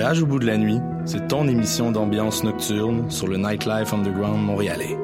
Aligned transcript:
Voyage 0.00 0.22
au 0.22 0.26
bout 0.26 0.38
de 0.38 0.46
la 0.46 0.56
nuit, 0.56 0.80
c'est 1.04 1.28
ton 1.28 1.46
émission 1.46 1.92
d'ambiance 1.92 2.42
nocturne 2.42 3.10
sur 3.10 3.26
le 3.26 3.36
Nightlife 3.36 3.92
Underground 3.92 4.42
montréalais. 4.42 4.96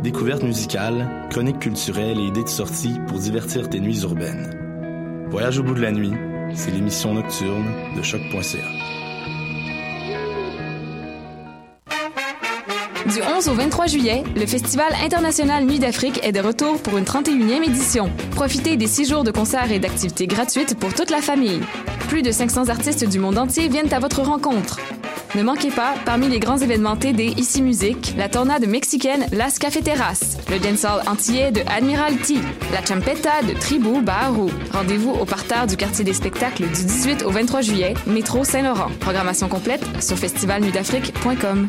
Découvertes 0.00 0.44
musicales, 0.44 1.26
chroniques 1.28 1.58
culturelles 1.58 2.20
et 2.20 2.26
idées 2.28 2.44
de 2.44 2.48
sortie 2.48 3.00
pour 3.08 3.18
divertir 3.18 3.68
tes 3.68 3.80
nuits 3.80 4.00
urbaines. 4.02 5.26
Voyage 5.28 5.58
au 5.58 5.64
bout 5.64 5.74
de 5.74 5.80
la 5.80 5.90
nuit, 5.90 6.12
c'est 6.54 6.70
l'émission 6.70 7.14
nocturne 7.14 7.66
de 7.96 8.00
choc.ca. 8.00 8.58
Du 13.12 13.20
11 13.36 13.48
au 13.48 13.54
23 13.54 13.86
juillet, 13.86 14.22
le 14.36 14.46
Festival 14.46 14.92
international 15.02 15.64
Nuit 15.64 15.80
d'Afrique 15.80 16.20
est 16.22 16.30
de 16.30 16.40
retour 16.40 16.80
pour 16.80 16.96
une 16.96 17.04
31e 17.04 17.64
édition. 17.64 18.08
Profitez 18.36 18.76
des 18.76 18.86
six 18.86 19.08
jours 19.08 19.24
de 19.24 19.32
concerts 19.32 19.72
et 19.72 19.80
d'activités 19.80 20.28
gratuites 20.28 20.78
pour 20.78 20.94
toute 20.94 21.10
la 21.10 21.22
famille. 21.22 21.60
Plus 22.08 22.22
de 22.22 22.32
500 22.32 22.70
artistes 22.70 23.06
du 23.06 23.18
monde 23.18 23.36
entier 23.36 23.68
viennent 23.68 23.92
à 23.92 23.98
votre 23.98 24.22
rencontre. 24.22 24.80
Ne 25.34 25.42
manquez 25.42 25.70
pas, 25.70 25.94
parmi 26.06 26.26
les 26.28 26.40
grands 26.40 26.56
événements 26.56 26.96
TD 26.96 27.34
Ici 27.36 27.60
Musique, 27.60 28.14
la 28.16 28.30
tornade 28.30 28.66
mexicaine 28.66 29.26
Las 29.30 29.58
Cafeteras, 29.58 30.38
le 30.50 30.58
dancehall 30.58 31.02
antillais 31.06 31.52
de 31.52 31.60
Admiralty, 31.68 32.40
la 32.72 32.82
champeta 32.84 33.42
de 33.42 33.52
Tribu 33.52 34.00
Baharou. 34.00 34.50
Rendez-vous 34.72 35.10
au 35.10 35.26
parterre 35.26 35.66
du 35.66 35.76
quartier 35.76 36.02
des 36.02 36.14
spectacles 36.14 36.62
du 36.62 36.82
18 36.82 37.24
au 37.24 37.30
23 37.30 37.60
juillet, 37.60 37.92
métro 38.06 38.42
Saint-Laurent. 38.42 38.90
Programmation 39.00 39.48
complète 39.48 39.84
sur 40.00 40.16
festivalnuitdafrique.com. 40.16 41.68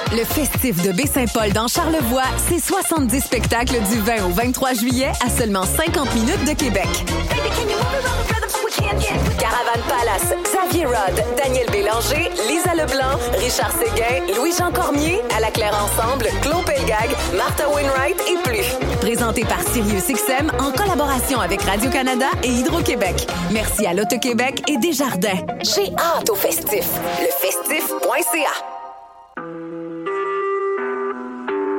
Le 0.13 0.25
festif 0.25 0.81
de 0.83 0.91
Baie-Saint-Paul 0.91 1.53
dans 1.53 1.67
Charlevoix, 1.67 2.23
c'est 2.49 2.59
70 2.59 3.21
spectacles 3.21 3.79
du 3.89 3.99
20 3.99 4.25
au 4.25 4.29
23 4.29 4.73
juillet 4.73 5.11
à 5.25 5.29
seulement 5.29 5.63
50 5.63 6.13
minutes 6.15 6.43
de 6.45 6.53
Québec. 6.53 6.87
Caravane 9.39 9.81
Palace, 9.87 10.33
Xavier 10.43 10.85
Rod, 10.85 11.23
Daniel 11.37 11.69
Bélanger, 11.71 12.29
Lisa 12.49 12.73
Leblanc, 12.75 13.17
Richard 13.39 13.71
Séguin, 13.71 14.35
Louis-Jean 14.35 14.71
Cormier, 14.71 15.21
À 15.35 15.39
la 15.39 15.49
Claire 15.49 15.75
Ensemble, 15.75 16.27
Claude 16.41 16.65
Pelgag, 16.65 17.09
Martha 17.37 17.69
Wainwright 17.69 18.21
et 18.29 18.37
plus. 18.43 18.65
Présenté 18.99 19.45
par 19.45 19.61
SiriusXM 19.61 20.51
en 20.59 20.71
collaboration 20.71 21.39
avec 21.39 21.61
Radio-Canada 21.61 22.27
et 22.43 22.49
Hydro-Québec. 22.49 23.27
Merci 23.51 23.85
à 23.85 23.93
l'Auto-Québec 23.93 24.61
et 24.67 24.77
Desjardins. 24.77 25.45
J'ai 25.63 25.91
hâte 25.97 26.29
au 26.29 26.35
festif. 26.35 26.85
Lefestif.ca 27.21 28.80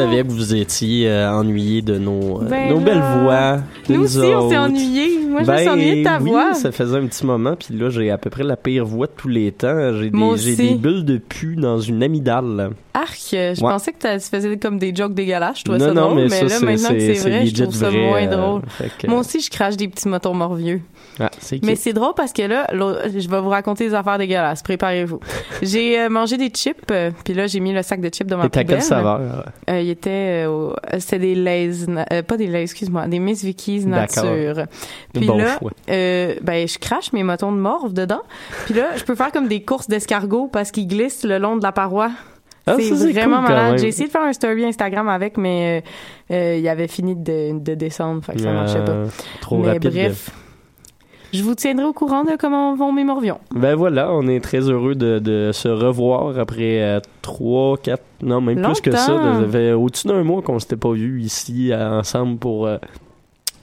Savait 0.00 0.22
que 0.22 0.28
vous 0.28 0.54
étiez 0.54 1.08
euh, 1.08 1.30
ennuyé 1.32 1.82
de 1.82 1.98
nos, 1.98 2.42
euh, 2.42 2.48
Ben 2.48 2.68
nos 2.68 2.80
belles 2.80 3.02
voix. 3.22 3.60
Nous 3.88 4.02
aussi, 4.04 4.18
on 4.18 4.50
s'est 4.50 4.58
autres. 4.58 4.74
Moi, 5.36 5.44
je 5.44 5.50
me 5.50 5.56
Ben 5.56 5.60
suis 5.60 5.68
ennuyée 5.68 5.98
de 5.98 6.04
ta 6.04 6.18
oui, 6.18 6.30
voix. 6.30 6.54
ça 6.54 6.72
faisait 6.72 6.96
un 6.96 7.06
petit 7.06 7.26
moment, 7.26 7.56
puis 7.56 7.76
là, 7.76 7.90
j'ai 7.90 8.10
à 8.10 8.16
peu 8.16 8.30
près 8.30 8.42
la 8.42 8.56
pire 8.56 8.86
voix 8.86 9.06
de 9.06 9.12
tous 9.14 9.28
les 9.28 9.52
temps. 9.52 9.92
J'ai 9.92 10.56
des, 10.56 10.74
bulles 10.76 11.04
de 11.04 11.18
pu 11.18 11.56
dans 11.56 11.78
une 11.78 12.02
amygdale. 12.02 12.70
Arc, 12.94 13.18
euh, 13.34 13.54
je 13.54 13.62
Ouais. 13.62 13.70
pensais 13.70 13.92
que 13.92 13.98
tu 13.98 14.20
faisais 14.30 14.56
comme 14.56 14.78
des 14.78 14.94
jokes 14.94 15.12
dégueulasses. 15.12 15.58
Je 15.58 15.64
trouvais 15.64 15.78
non, 15.78 15.88
ça 15.88 15.92
non, 15.92 16.00
drôle, 16.06 16.14
mais, 16.16 16.22
mais, 16.30 16.48
ça, 16.48 16.60
là, 16.60 16.60
maintenant 16.60 16.88
que 16.88 17.00
c'est, 17.00 17.28
vrai, 17.28 17.44
je 17.46 17.62
trouve 17.62 17.74
ça 17.74 17.90
vrai, 17.90 17.98
moins 18.00 18.22
euh, 18.26 18.36
drôle. 18.36 18.62
que- 18.98 19.06
Moi 19.06 19.18
aussi, 19.20 19.40
je 19.42 19.50
crache 19.50 19.76
des 19.76 19.88
petits 19.88 20.08
motons 20.08 20.32
morvieux. 20.32 20.80
Ah, 21.20 21.30
Mais 21.62 21.76
c'est 21.76 21.92
drôle 21.92 22.12
parce 22.16 22.32
que 22.32 22.42
là, 22.42 22.66
je 22.72 23.28
vais 23.28 23.40
vous 23.40 23.48
raconter 23.50 23.88
des 23.88 23.94
affaires 23.94 24.16
dégueulasses. 24.16 24.62
Préparez-vous. 24.62 25.20
j'ai 25.62 26.00
euh, 26.00 26.08
mangé 26.08 26.38
des 26.38 26.48
chips, 26.48 26.76
euh, 26.90 27.10
puis 27.24 27.34
là, 27.34 27.46
j'ai 27.46 27.60
mis 27.60 27.72
le 27.74 27.82
sac 27.82 28.00
de 28.00 28.08
chips 28.08 28.26
dans 28.28 28.38
ma 28.38 28.46
Et 28.46 28.48
t'as 28.50 28.62
poubelle. 28.62 28.76
quelle 28.78 28.82
saveur? 28.86 29.44
Il 29.68 29.90
était 29.90 30.46
c'était 30.98 31.18
des 31.18 31.34
Lays, 31.34 31.70
pas 32.26 32.36
des 32.38 32.46
Lays, 32.46 32.62
excuse-moi, 32.62 33.06
des 33.08 33.18
Miss 33.18 33.44
Vicky's 33.44 33.84
nature. 33.84 34.64
Puis 35.12 35.25
Bon 35.26 35.36
là, 35.38 35.58
euh, 35.90 36.34
ben 36.42 36.66
je 36.66 36.78
crache 36.78 37.12
mes 37.12 37.22
motons 37.22 37.52
de 37.52 37.58
morve 37.58 37.92
dedans. 37.92 38.22
Puis 38.64 38.74
là, 38.74 38.96
je 38.96 39.04
peux 39.04 39.14
faire 39.14 39.32
comme 39.32 39.48
des 39.48 39.62
courses 39.62 39.88
d'escargot 39.88 40.48
parce 40.52 40.70
qu'ils 40.70 40.88
glissent 40.88 41.24
le 41.24 41.38
long 41.38 41.56
de 41.56 41.62
la 41.62 41.72
paroi. 41.72 42.10
Ah, 42.66 42.74
c'est 42.78 43.12
vraiment 43.12 43.36
cool, 43.36 43.48
malade. 43.48 43.78
J'ai 43.78 43.88
essayé 43.88 44.06
de 44.06 44.10
faire 44.12 44.22
un 44.22 44.32
story 44.32 44.64
Instagram 44.64 45.08
avec, 45.08 45.36
mais 45.36 45.82
euh, 46.30 46.34
euh, 46.34 46.56
il 46.56 46.68
avait 46.68 46.88
fini 46.88 47.14
de, 47.14 47.58
de 47.58 47.74
descendre, 47.74 48.24
fait 48.24 48.34
que 48.34 48.40
ça 48.40 48.52
marchait 48.52 48.84
pas. 48.84 49.04
Trop 49.40 49.58
mais 49.58 49.68
rapide. 49.74 49.92
bref, 49.92 50.30
je 51.32 51.42
vous 51.42 51.54
tiendrai 51.54 51.84
au 51.84 51.92
courant 51.92 52.24
de 52.24 52.36
comment 52.38 52.74
vont 52.74 52.92
mes 52.92 53.04
morvions. 53.04 53.38
Ben 53.54 53.74
voilà, 53.74 54.12
on 54.12 54.26
est 54.26 54.40
très 54.40 54.60
heureux 54.60 54.94
de, 54.94 55.18
de 55.18 55.50
se 55.52 55.68
revoir 55.68 56.38
après 56.38 56.82
euh, 56.82 57.00
trois, 57.22 57.76
quatre, 57.76 58.04
non 58.22 58.40
même 58.40 58.62
plus 58.62 58.80
que 58.80 58.90
ça. 58.90 59.14
Au-dessus 59.76 60.08
d'un 60.08 60.24
mois 60.24 60.42
qu'on 60.42 60.58
s'était 60.58 60.76
pas 60.76 60.92
vu 60.92 61.20
ici 61.20 61.72
euh, 61.72 62.00
ensemble 62.00 62.38
pour 62.38 62.66
euh, 62.66 62.78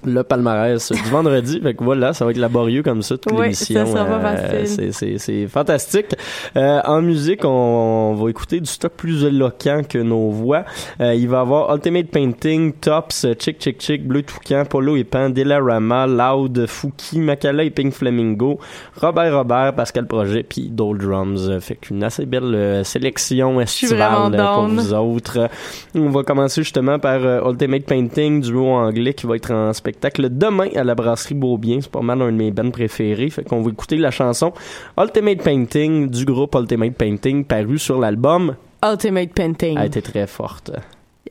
le 0.05 0.23
palmarès 0.23 0.91
du 0.91 1.09
vendredi. 1.09 1.59
Fait 1.61 1.73
que 1.73 1.83
voilà, 1.83 2.13
ça 2.13 2.25
va 2.25 2.31
être 2.31 2.37
laborieux 2.37 2.83
comme 2.83 3.01
ça 3.01 3.17
toute 3.17 3.33
Oui, 3.33 3.43
l'émission. 3.43 3.85
ça 3.85 3.91
sera 3.91 4.05
pas 4.05 4.33
Euh, 4.33 4.65
c'est- 4.65 4.91
C'est 4.91 5.17
c'est 5.17 5.47
fantastique. 5.47 6.15
Euh, 6.55 6.79
en 6.85 7.01
musique, 7.01 7.45
on, 7.45 7.49
on 7.49 8.13
va 8.15 8.29
écouter 8.29 8.59
du 8.59 8.65
stock 8.69 8.91
plus 8.95 9.23
éloquent 9.23 9.81
que 9.87 9.97
nos 9.97 10.29
voix. 10.29 10.63
Euh, 11.01 11.13
il 11.13 11.27
va 11.29 11.37
y 11.37 11.41
avoir 11.41 11.73
Ultimate 11.73 12.07
Painting, 12.07 12.73
Tops, 12.73 13.25
Chick 13.39 13.61
Chick 13.61 13.81
Chick, 13.81 14.07
Bleu 14.07 14.23
Toucan, 14.23 14.63
Polo 14.69 14.95
et 14.95 15.03
Pan, 15.03 15.29
Delarama, 15.29 16.07
Loud, 16.07 16.65
Fouki, 16.67 17.19
Makala 17.19 17.63
et 17.63 17.69
Pink 17.69 17.93
Flamingo, 17.93 18.59
Robert 18.99 19.35
Robert, 19.37 19.73
Pascal 19.75 20.05
Projet, 20.07 20.43
puis 20.43 20.69
Dole 20.69 20.97
Drums. 20.99 21.59
Fait 21.59 21.75
qu'une 21.75 22.03
assez 22.03 22.25
belle 22.25 22.53
euh, 22.55 22.83
sélection 22.83 23.59
estivale 23.61 24.31
pour 24.35 24.67
vous 24.67 24.93
autres. 24.93 25.49
On 25.95 26.09
va 26.09 26.23
commencer 26.23 26.61
justement 26.63 26.99
par 26.99 27.19
euh, 27.23 27.41
Ultimate 27.49 27.85
Painting, 27.85 28.41
duo 28.41 28.67
anglais 28.67 29.13
qui 29.13 29.25
va 29.25 29.35
être 29.35 29.51
en 29.51 29.71
spectacle 29.73 29.92
demain 30.01 30.69
à 30.75 30.83
la 30.83 30.95
brasserie 30.95 31.35
Beaubien. 31.35 31.79
C'est 31.81 31.91
pas 31.91 32.01
mal 32.01 32.21
un 32.21 32.31
de 32.31 32.37
mes 32.37 32.51
bands 32.51 32.71
préférés. 32.71 33.29
Fait 33.29 33.43
qu'on 33.43 33.61
va 33.61 33.71
écouter 33.71 33.97
la 33.97 34.11
chanson 34.11 34.53
Ultimate 34.99 35.43
Painting 35.43 36.09
du 36.09 36.25
groupe 36.25 36.55
Ultimate 36.55 36.95
Painting 36.95 37.45
paru 37.45 37.77
sur 37.77 37.99
l'album. 37.99 38.55
Ultimate 38.83 39.33
Painting. 39.33 39.77
A 39.77 39.85
été 39.85 40.01
très 40.01 40.27
forte. 40.27 40.71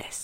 Yes. 0.00 0.21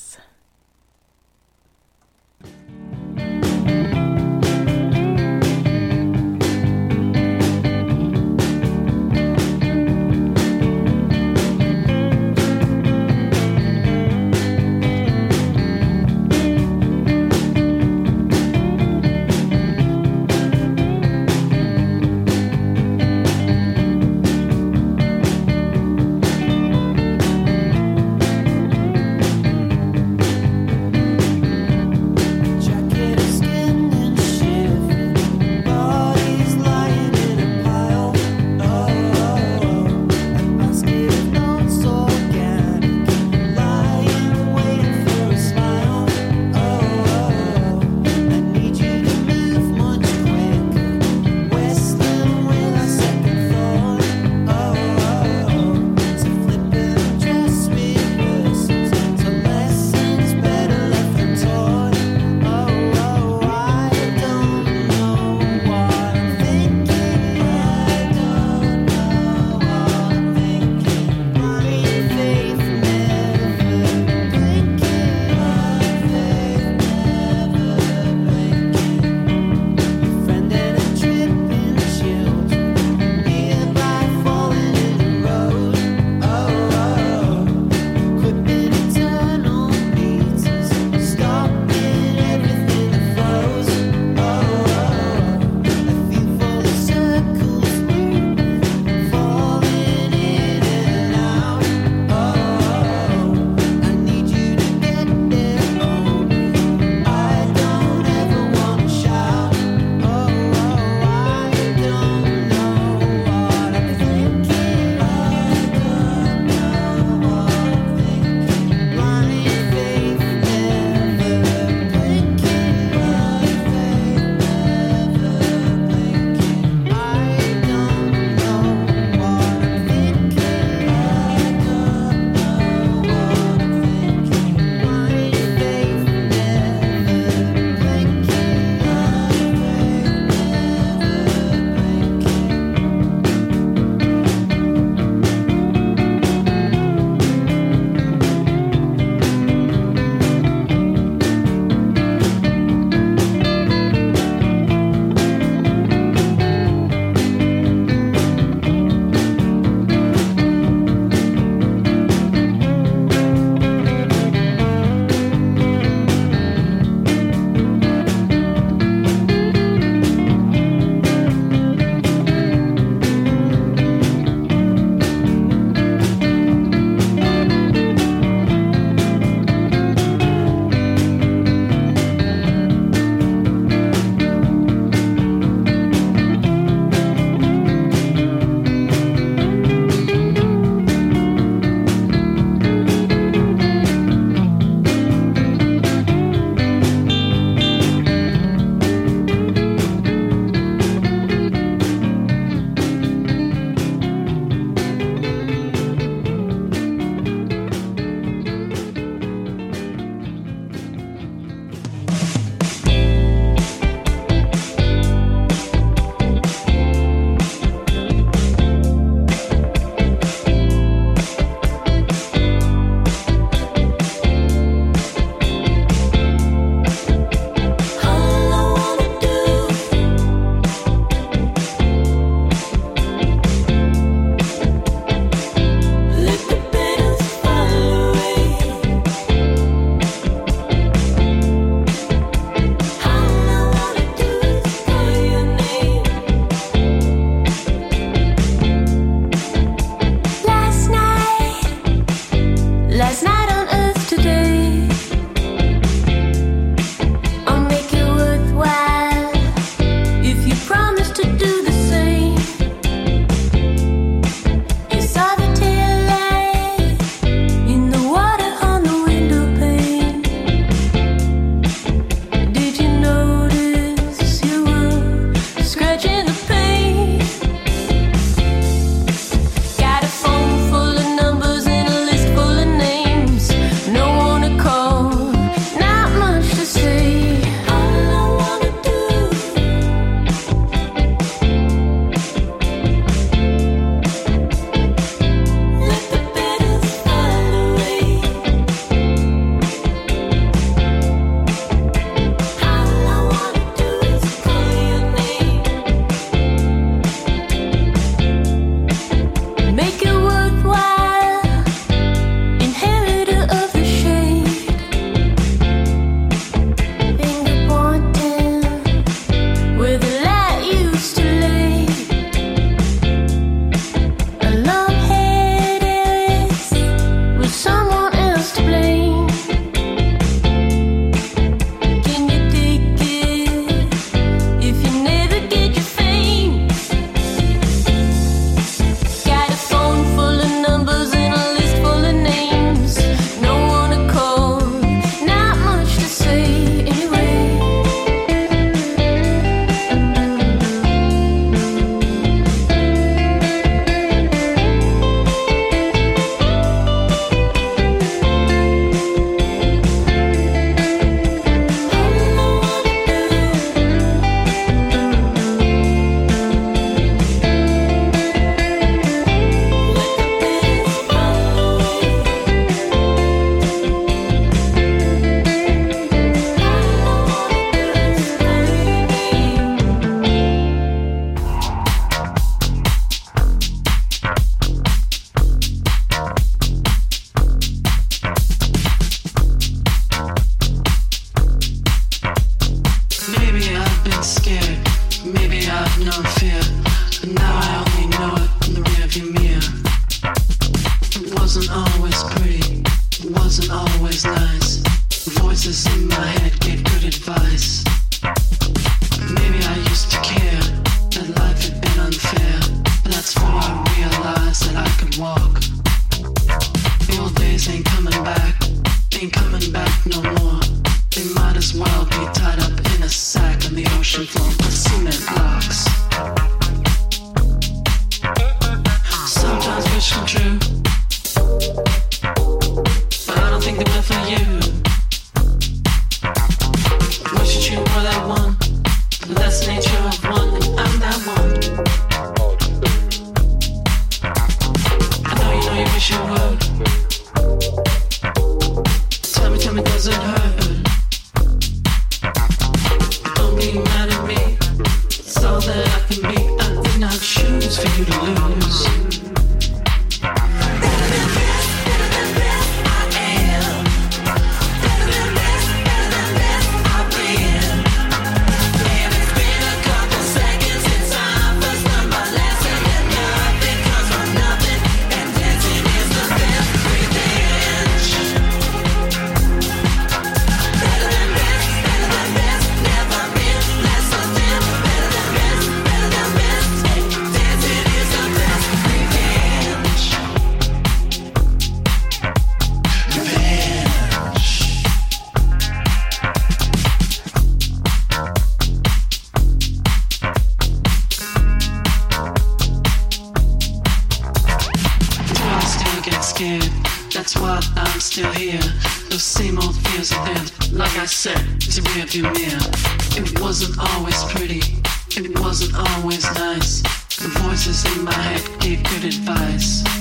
Peace. 519.69 519.98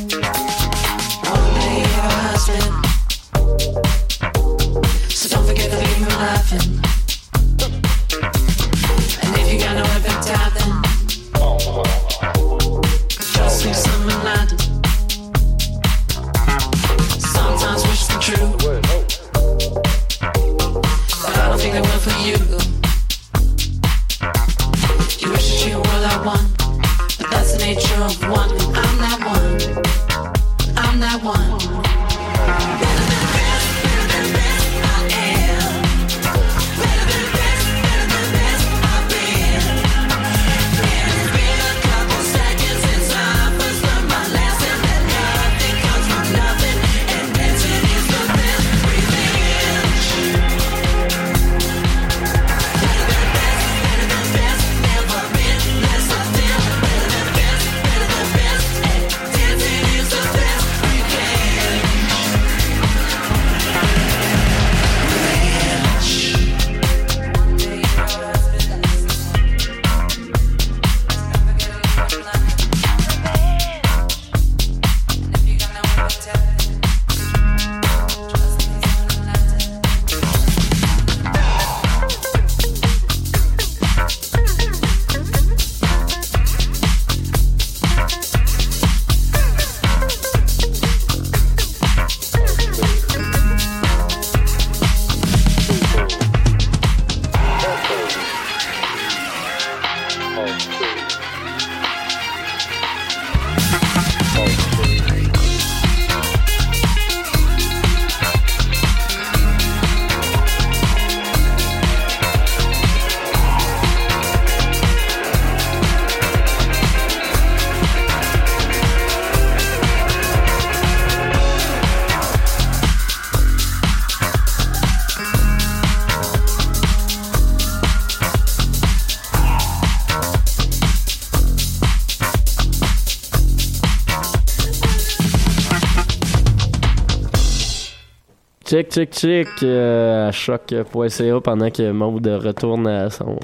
Check, 138.98 139.14
check 139.14 139.48
euh, 139.62 140.30
à 140.30 140.32
choc.ca 140.32 141.40
pendant 141.42 141.70
que 141.70 141.92
Maud 141.92 142.26
retourne 142.26 142.88
à 142.88 143.12
son, 143.12 143.38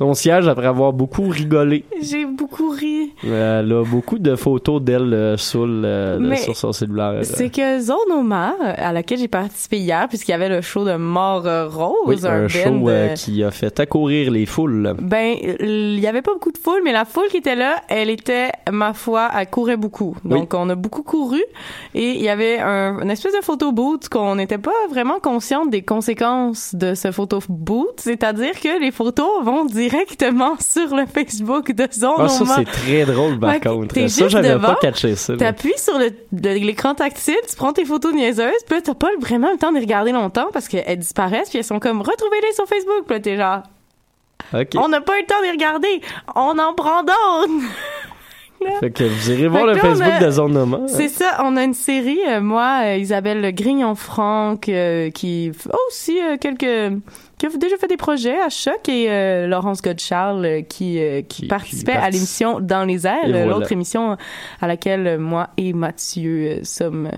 son 0.00 0.14
siège 0.14 0.48
après 0.48 0.66
avoir 0.66 0.94
beaucoup 0.94 1.28
rigolé. 1.28 1.84
J'ai 2.00 2.24
beaucoup 2.24 2.70
ri. 2.70 3.12
Euh, 3.26 3.60
Elle 3.60 3.70
a 3.70 3.84
beaucoup 3.84 4.18
de 4.18 4.34
photos 4.34 4.80
d'elle 4.80 5.12
euh, 5.12 5.36
saoule 5.36 5.82
euh, 5.84 6.36
sur 6.36 6.56
son 6.56 6.72
cellulaire. 6.72 7.20
C'est 7.22 7.50
que 7.50 7.80
Zone 7.80 8.10
Omar, 8.10 8.54
à 8.62 8.94
laquelle 8.94 9.18
j'ai 9.18 9.28
participé 9.28 9.76
hier, 9.76 10.08
puisqu'il 10.08 10.30
y 10.30 10.34
avait 10.34 10.48
le 10.48 10.62
show 10.62 10.86
de 10.86 10.96
Mort 10.96 11.46
euh, 11.46 11.68
Rose, 11.68 11.96
Oui, 12.06 12.16
un 12.26 12.48
show 12.48 12.88
euh, 12.88 13.08
euh, 13.10 13.14
qui 13.14 13.44
a 13.44 13.50
fait 13.50 13.78
accourir 13.78 14.30
les 14.30 14.46
foules. 14.46 14.94
Ben, 15.02 15.36
il 15.60 16.00
y 16.00 16.06
avait 16.06 16.22
pas 16.22 16.32
beaucoup 16.32 16.50
de 16.50 16.56
foule, 16.56 16.80
mais 16.82 16.92
la 16.92 17.04
foule 17.04 17.28
qui 17.30 17.36
était 17.36 17.54
là, 17.54 17.82
elle 17.90 18.08
était, 18.08 18.52
ma 18.72 18.94
foi, 18.94 19.28
elle 19.38 19.50
courait 19.50 19.76
beaucoup. 19.76 20.16
Donc, 20.24 20.54
on 20.54 20.70
a 20.70 20.76
beaucoup 20.76 21.02
couru 21.02 21.42
et 21.94 22.12
il 22.12 22.22
y 22.22 22.30
avait 22.30 22.58
un, 22.58 23.00
une 23.02 23.10
espèce 23.10 23.34
de 23.34 23.44
photo 23.44 23.70
boot 23.70 24.08
qu'on 24.08 24.36
n'était 24.36 24.56
pas 24.56 24.70
vraiment 24.88 25.18
conscient 25.20 25.66
des 25.66 25.82
conséquences 25.82 26.74
de 26.74 26.94
ce 26.94 27.12
photo 27.12 27.40
boot, 27.50 27.92
c'est-à-dire 27.98 28.58
que 28.58 28.80
les 28.80 28.92
photos 28.92 29.44
vont 29.44 29.66
direct 29.66 29.89
directement 29.90 30.56
sur 30.60 30.94
le 30.94 31.06
Facebook 31.06 31.72
de 31.72 31.88
Zone 31.92 32.14
Ah, 32.18 32.28
ça, 32.28 32.44
c'est 32.56 32.64
très 32.64 33.04
drôle, 33.04 33.38
par 33.38 33.50
Ouais, 33.50 33.60
contre. 33.60 34.08
Ça, 34.08 34.28
j'avais 34.28 34.58
pas 34.58 34.76
catché 34.80 35.16
ça. 35.16 35.36
T'appuies 35.36 35.78
sur 35.78 35.98
l'écran 36.32 36.94
tactile, 36.94 37.34
tu 37.48 37.56
prends 37.56 37.72
tes 37.72 37.84
photos 37.84 38.14
niaiseuses, 38.14 38.52
puis 38.66 38.76
là, 38.76 38.82
t'as 38.82 38.94
pas 38.94 39.08
vraiment 39.20 39.50
le 39.50 39.58
temps 39.58 39.70
de 39.70 39.76
les 39.76 39.80
regarder 39.82 40.12
longtemps 40.12 40.48
parce 40.52 40.68
qu'elles 40.68 40.98
disparaissent, 40.98 41.50
puis 41.50 41.58
elles 41.58 41.64
sont 41.64 41.80
comme 41.80 42.00
retrouvez-les 42.00 42.52
sur 42.54 42.66
Facebook, 42.66 43.04
puis 43.06 43.16
là, 43.16 43.20
t'es 43.20 43.36
genre 43.36 43.62
on 44.76 44.88
n'a 44.88 45.00
pas 45.00 45.16
eu 45.18 45.20
le 45.20 45.26
temps 45.26 45.38
de 45.40 45.44
les 45.44 45.50
regarder, 45.50 46.00
on 46.34 46.58
en 46.58 46.72
prend 46.74 47.02
d'autres. 47.02 47.52
Fait 48.80 48.90
que 48.90 49.04
vous 49.04 49.30
irez 49.30 49.48
voir 49.48 49.66
le 49.66 49.72
là, 49.74 49.78
Facebook 49.80 50.12
a- 50.12 50.24
de 50.26 50.30
Zone. 50.30 50.84
C'est 50.88 51.08
ça, 51.08 51.38
on 51.44 51.56
a 51.56 51.64
une 51.64 51.74
série, 51.74 52.18
euh, 52.28 52.40
moi, 52.40 52.80
euh, 52.84 52.96
Isabelle 52.96 53.54
Grignon-Franck, 53.54 54.68
euh, 54.68 55.10
qui 55.10 55.50
f- 55.50 55.70
aussi 55.88 56.18
euh, 56.20 56.36
quelques 56.38 56.92
qui 57.38 57.46
a 57.46 57.48
déjà 57.58 57.76
fait 57.78 57.86
des 57.88 57.96
projets 57.96 58.38
à 58.38 58.48
Choc 58.50 58.88
et 58.88 59.46
Laurence 59.46 59.80
Godcharles 59.80 60.64
qui, 60.68 61.00
qui, 61.28 61.42
Qui- 61.42 61.46
participait 61.46 61.92
qui 61.92 61.98
à 61.98 62.10
l'émission 62.10 62.60
Dans 62.60 62.84
les 62.84 63.06
airs, 63.06 63.16
voilà. 63.26 63.46
l'autre 63.46 63.72
émission 63.72 64.16
à 64.60 64.66
laquelle 64.66 65.18
moi 65.18 65.48
et 65.56 65.72
Mathieu 65.72 66.60
sommes 66.64 67.10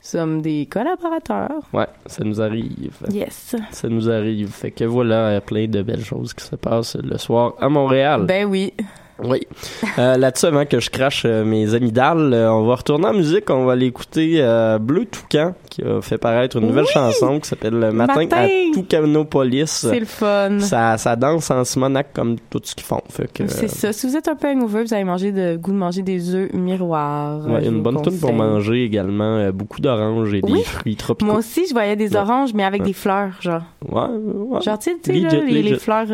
sommes 0.00 0.40
des 0.40 0.66
collaborateurs. 0.70 1.62
Ouais, 1.72 1.88
ça 2.06 2.22
nous 2.22 2.40
arrive. 2.40 2.92
Yes. 3.10 3.56
Ça 3.72 3.88
nous 3.88 4.08
arrive. 4.08 4.50
Fait 4.52 4.70
que 4.70 4.84
voilà, 4.84 5.30
il 5.30 5.34
y 5.34 5.36
a 5.36 5.40
plein 5.40 5.66
de 5.66 5.82
belles 5.82 6.04
choses 6.04 6.32
qui 6.32 6.44
se 6.44 6.54
passent 6.54 6.96
le 7.02 7.18
soir 7.18 7.54
à 7.60 7.68
Montréal. 7.68 8.24
Ben 8.24 8.44
oui. 8.46 8.72
Oui. 9.22 9.40
Euh, 9.98 10.16
Là-dessus, 10.18 10.46
avant 10.46 10.66
que 10.66 10.78
je 10.78 10.90
crache 10.90 11.22
euh, 11.24 11.42
mes 11.44 11.74
amygdales, 11.74 12.32
euh, 12.34 12.52
on 12.52 12.66
va 12.66 12.74
retourner 12.74 13.06
en 13.06 13.14
musique. 13.14 13.48
On 13.50 13.64
va 13.64 13.72
aller 13.72 13.86
écouter 13.86 14.36
euh, 14.40 14.78
Bleu 14.78 15.06
Toucan, 15.06 15.54
qui 15.70 15.82
a 15.82 16.02
fait 16.02 16.18
paraître 16.18 16.56
une 16.58 16.66
nouvelle 16.66 16.84
Oui! 16.84 16.90
chanson 16.92 17.40
qui 17.40 17.48
s'appelle 17.48 17.74
Le 17.78 17.92
Matin, 17.92 18.14
Matin! 18.24 18.36
à 18.36 18.48
Toucanopolis. 18.74 19.66
C'est 19.90 20.00
le 20.00 20.04
fun. 20.06 20.58
Ça, 20.60 20.98
ça 20.98 21.16
danse 21.16 21.50
en 21.50 21.64
Simonac 21.64 22.12
comme 22.12 22.36
tout 22.50 22.60
ce 22.62 22.74
qu'ils 22.74 22.84
font. 22.86 23.00
C'est 23.46 23.68
ça. 23.68 23.92
Si 23.92 24.06
vous 24.06 24.16
êtes 24.16 24.28
un 24.28 24.36
peu 24.36 24.48
hangover, 24.48 24.82
vous 24.84 24.92
avez 24.92 25.04
mangé 25.04 25.32
de 25.32 25.56
goût 25.56 25.72
de 25.72 25.76
manger 25.78 26.02
des 26.02 26.34
œufs 26.34 26.52
miroirs. 26.52 27.46
Ouais, 27.48 27.66
une 27.66 27.82
bonne 27.82 28.02
toune 28.02 28.18
pour 28.18 28.32
manger 28.34 28.84
également. 28.84 29.50
beaucoup 29.50 29.80
d'oranges 29.80 30.34
et 30.34 30.40
Oui. 30.42 30.52
des 30.58 30.62
fruits 30.64 30.96
tropicaux. 30.96 31.30
Moi 31.30 31.38
aussi, 31.40 31.64
je 31.66 31.72
voyais 31.72 31.96
des 31.96 32.10
Ouais. 32.10 32.16
oranges, 32.18 32.52
mais 32.52 32.64
avec 32.64 32.82
Ouais. 32.82 32.88
des 32.88 32.92
fleurs, 32.92 33.40
genre. 33.40 33.62
Ouais, 33.88 34.02
ouais. 34.02 34.60
Genre, 34.60 34.78
tu 34.78 34.90
sais, 35.04 35.12
les, 35.12 35.62
les 35.62 35.78
fleurs 35.78 36.06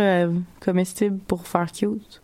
comestibles 0.65 1.19
pour 1.27 1.47
faire 1.47 1.67
cute. 1.73 2.21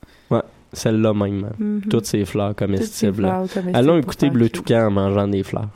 Celle-là 0.73 1.15
même. 1.15 1.51
Mhm. 1.59 1.83
Toutes 1.89 2.07
ces 2.07 2.25
fleurs 2.25 2.51
ces 2.51 2.55
comestibles. 2.57 3.15
fleurs 3.23 3.49
comestibles 3.49 3.77
Allons 3.77 3.99
écouter 3.99 4.31
Bleu. 4.31 4.49
Toucan 4.51 4.87
en 4.87 4.91
mangeant 4.91 5.29
des 5.29 5.43
fleurs. 5.43 5.69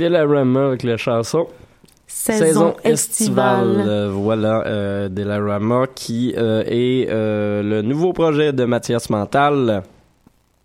Delarama 0.00 0.68
avec 0.68 0.82
la 0.82 0.96
chanson. 0.96 1.46
Saison, 2.06 2.74
estivale. 2.84 4.08
Voilà, 4.10 4.62
euh, 4.66 5.08
Delarama 5.10 5.86
qui 5.94 6.34
euh, 6.36 6.64
est 6.66 7.06
euh, 7.10 7.62
le 7.62 7.82
nouveau 7.82 8.14
projet 8.14 8.52
de 8.52 8.64
Mathias 8.64 9.10
Mental, 9.10 9.82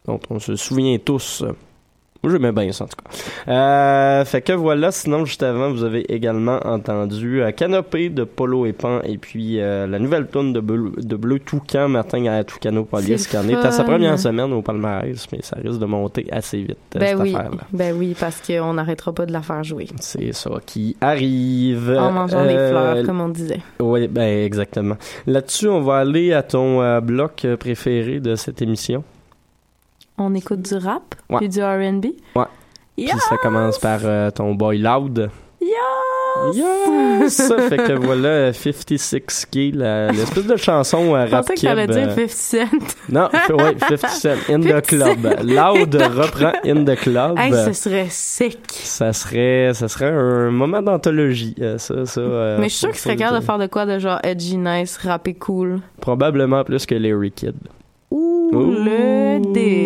dont 0.07 0.19
on 0.29 0.39
se 0.39 0.55
souvient 0.55 0.97
tous. 0.97 1.43
Moi, 2.25 2.31
j'aimais 2.33 2.51
bien 2.51 2.71
ça, 2.71 2.85
en 2.85 2.87
tout 2.87 2.95
cas. 2.97 3.51
Euh, 3.51 4.25
fait 4.25 4.41
que 4.41 4.51
voilà, 4.53 4.91
sinon, 4.91 5.25
juste 5.25 5.43
avant, 5.43 5.69
vous 5.69 5.83
avez 5.83 6.11
également 6.11 6.57
entendu 6.65 7.43
euh, 7.43 7.51
Canopée 7.51 8.09
de 8.09 8.23
Polo 8.23 8.65
et 8.65 8.73
Pan, 8.73 8.99
et 9.03 9.19
puis 9.19 9.59
euh, 9.61 9.85
la 9.85 9.99
nouvelle 9.99 10.27
tune 10.27 10.51
de 10.51 10.59
Bleu, 10.59 10.93
de 10.97 11.15
Bleu 11.15 11.37
Toucan, 11.37 11.87
Martin 11.87 12.25
à 12.25 12.43
Toucanopolis, 12.43 13.19
C'est 13.19 13.29
qui 13.29 13.37
en 13.37 13.47
est 13.47 13.53
à 13.63 13.69
sa 13.69 13.83
première 13.83 14.17
semaine 14.17 14.51
au 14.53 14.63
palmarès, 14.63 15.23
mais 15.31 15.37
ça 15.43 15.57
risque 15.63 15.77
de 15.79 15.85
monter 15.85 16.25
assez 16.31 16.57
vite, 16.63 16.77
euh, 16.95 16.99
Ben 16.99 17.09
cette 17.09 17.19
oui, 17.19 17.35
affaire-là. 17.35 17.57
ben 17.71 17.95
oui, 17.95 18.15
parce 18.19 18.41
qu'on 18.41 18.73
n'arrêtera 18.73 19.13
pas 19.13 19.27
de 19.27 19.31
la 19.31 19.43
faire 19.43 19.63
jouer. 19.63 19.85
C'est 20.01 20.33
ça 20.33 20.49
qui 20.65 20.97
arrive. 21.01 21.95
En 21.95 22.11
mangeant 22.11 22.43
des 22.43 22.53
fleurs, 22.55 23.05
comme 23.05 23.21
on 23.21 23.29
disait. 23.29 23.59
Oui, 23.79 24.07
ben 24.07 24.43
exactement. 24.43 24.97
Là-dessus, 25.27 25.67
on 25.67 25.81
va 25.81 25.97
aller 25.97 26.33
à 26.33 26.41
ton 26.41 26.99
bloc 27.01 27.45
préféré 27.59 28.19
de 28.19 28.33
cette 28.33 28.63
émission. 28.63 29.03
On 30.17 30.33
écoute 30.33 30.61
du 30.61 30.75
rap, 30.75 31.15
Ouais. 31.29 31.37
puis 31.39 31.49
du 31.49 31.61
R&B. 31.61 32.05
Ouais. 32.35 32.45
Puis 32.97 33.07
ça 33.29 33.37
commence 33.37 33.77
par 33.79 33.99
euh, 34.03 34.31
ton 34.31 34.55
boy 34.55 34.77
Loud. 34.77 35.29
Yes! 35.61 36.55
Yes! 36.55 37.53
fait 37.69 37.77
que 37.77 37.93
voilà, 37.93 38.27
euh, 38.27 38.53
56 38.53 39.47
Key, 39.51 39.71
la- 39.73 40.11
l'espèce 40.11 40.45
de 40.45 40.55
chanson 40.57 41.15
euh, 41.15 41.25
Je 41.25 41.31
rap 41.31 41.41
pensais 41.41 41.55
que 41.55 41.61
t'allais 41.61 41.87
keb, 41.87 41.95
dire 41.95 42.09
euh, 42.17 42.27
50 42.27 42.29
Cent. 42.29 42.97
Non, 43.09 43.29
ouais, 43.57 43.75
50 43.79 44.09
Cent, 44.11 44.29
In 44.49 44.59
the 44.59 44.67
50 44.67 44.85
Club. 44.85 45.25
Loud 45.43 45.95
reprend 45.95 46.51
In 46.65 46.83
the 46.85 46.95
Club. 46.95 47.37
Hey, 47.39 47.51
ce 47.53 47.73
serait 47.73 48.07
sick. 48.09 48.59
Ça 48.69 49.11
serait, 49.13 49.71
ça 49.73 49.87
serait 49.87 50.09
un 50.11 50.51
moment 50.51 50.81
d'anthologie, 50.81 51.55
euh, 51.61 51.77
ça, 51.77 52.05
ça. 52.05 52.21
euh, 52.21 52.57
Mais 52.59 52.65
je 52.69 52.73
suis 52.75 52.79
sûr 52.79 52.89
qu'il 52.91 52.99
serait 52.99 53.15
capable 53.15 53.35
le 53.37 53.41
de 53.41 53.45
faire 53.45 53.57
de 53.57 53.67
quoi 53.67 53.85
de 53.85 53.97
genre 53.99 54.19
edgy, 54.23 54.57
nice, 54.57 54.97
rap 54.97 55.27
et 55.27 55.33
cool. 55.33 55.79
Probablement 55.99 56.63
plus 56.63 56.85
que 56.85 56.95
Larry 56.95 57.31
Kidd. 57.31 57.55
Ouh, 58.11 58.51
le 58.53 59.39
10. 59.53 59.84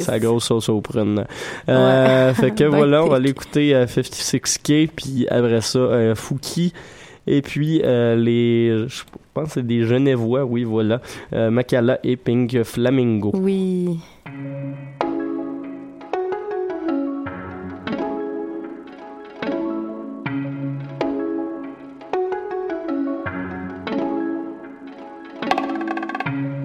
Sa 0.00 0.18
grosse 0.18 0.44
sauce 0.44 0.68
aux 0.68 0.80
prunes. 0.80 1.24
Euh, 1.68 2.28
Ouais. 2.28 2.34
fait 2.34 2.50
que 2.52 2.64
voilà, 2.76 3.02
on 3.04 3.08
va 3.08 3.16
aller 3.16 3.30
écouter 3.30 3.74
euh, 3.74 3.86
56K, 3.86 4.88
puis 4.94 5.26
après 5.28 5.60
ça, 5.60 5.78
euh, 5.78 6.14
Fouki. 6.14 6.72
Et 7.28 7.42
puis, 7.42 7.80
euh, 7.84 8.14
les, 8.14 8.86
je 8.88 9.02
pense 9.34 9.48
que 9.48 9.54
c'est 9.54 9.66
des 9.66 9.84
Genevois, 9.84 10.44
oui, 10.44 10.62
voilà. 10.62 11.00
Euh, 11.32 11.50
Makala 11.50 11.98
et 12.04 12.16
Pink 12.16 12.62
Flamingo. 12.62 13.32
Oui. 13.34 13.98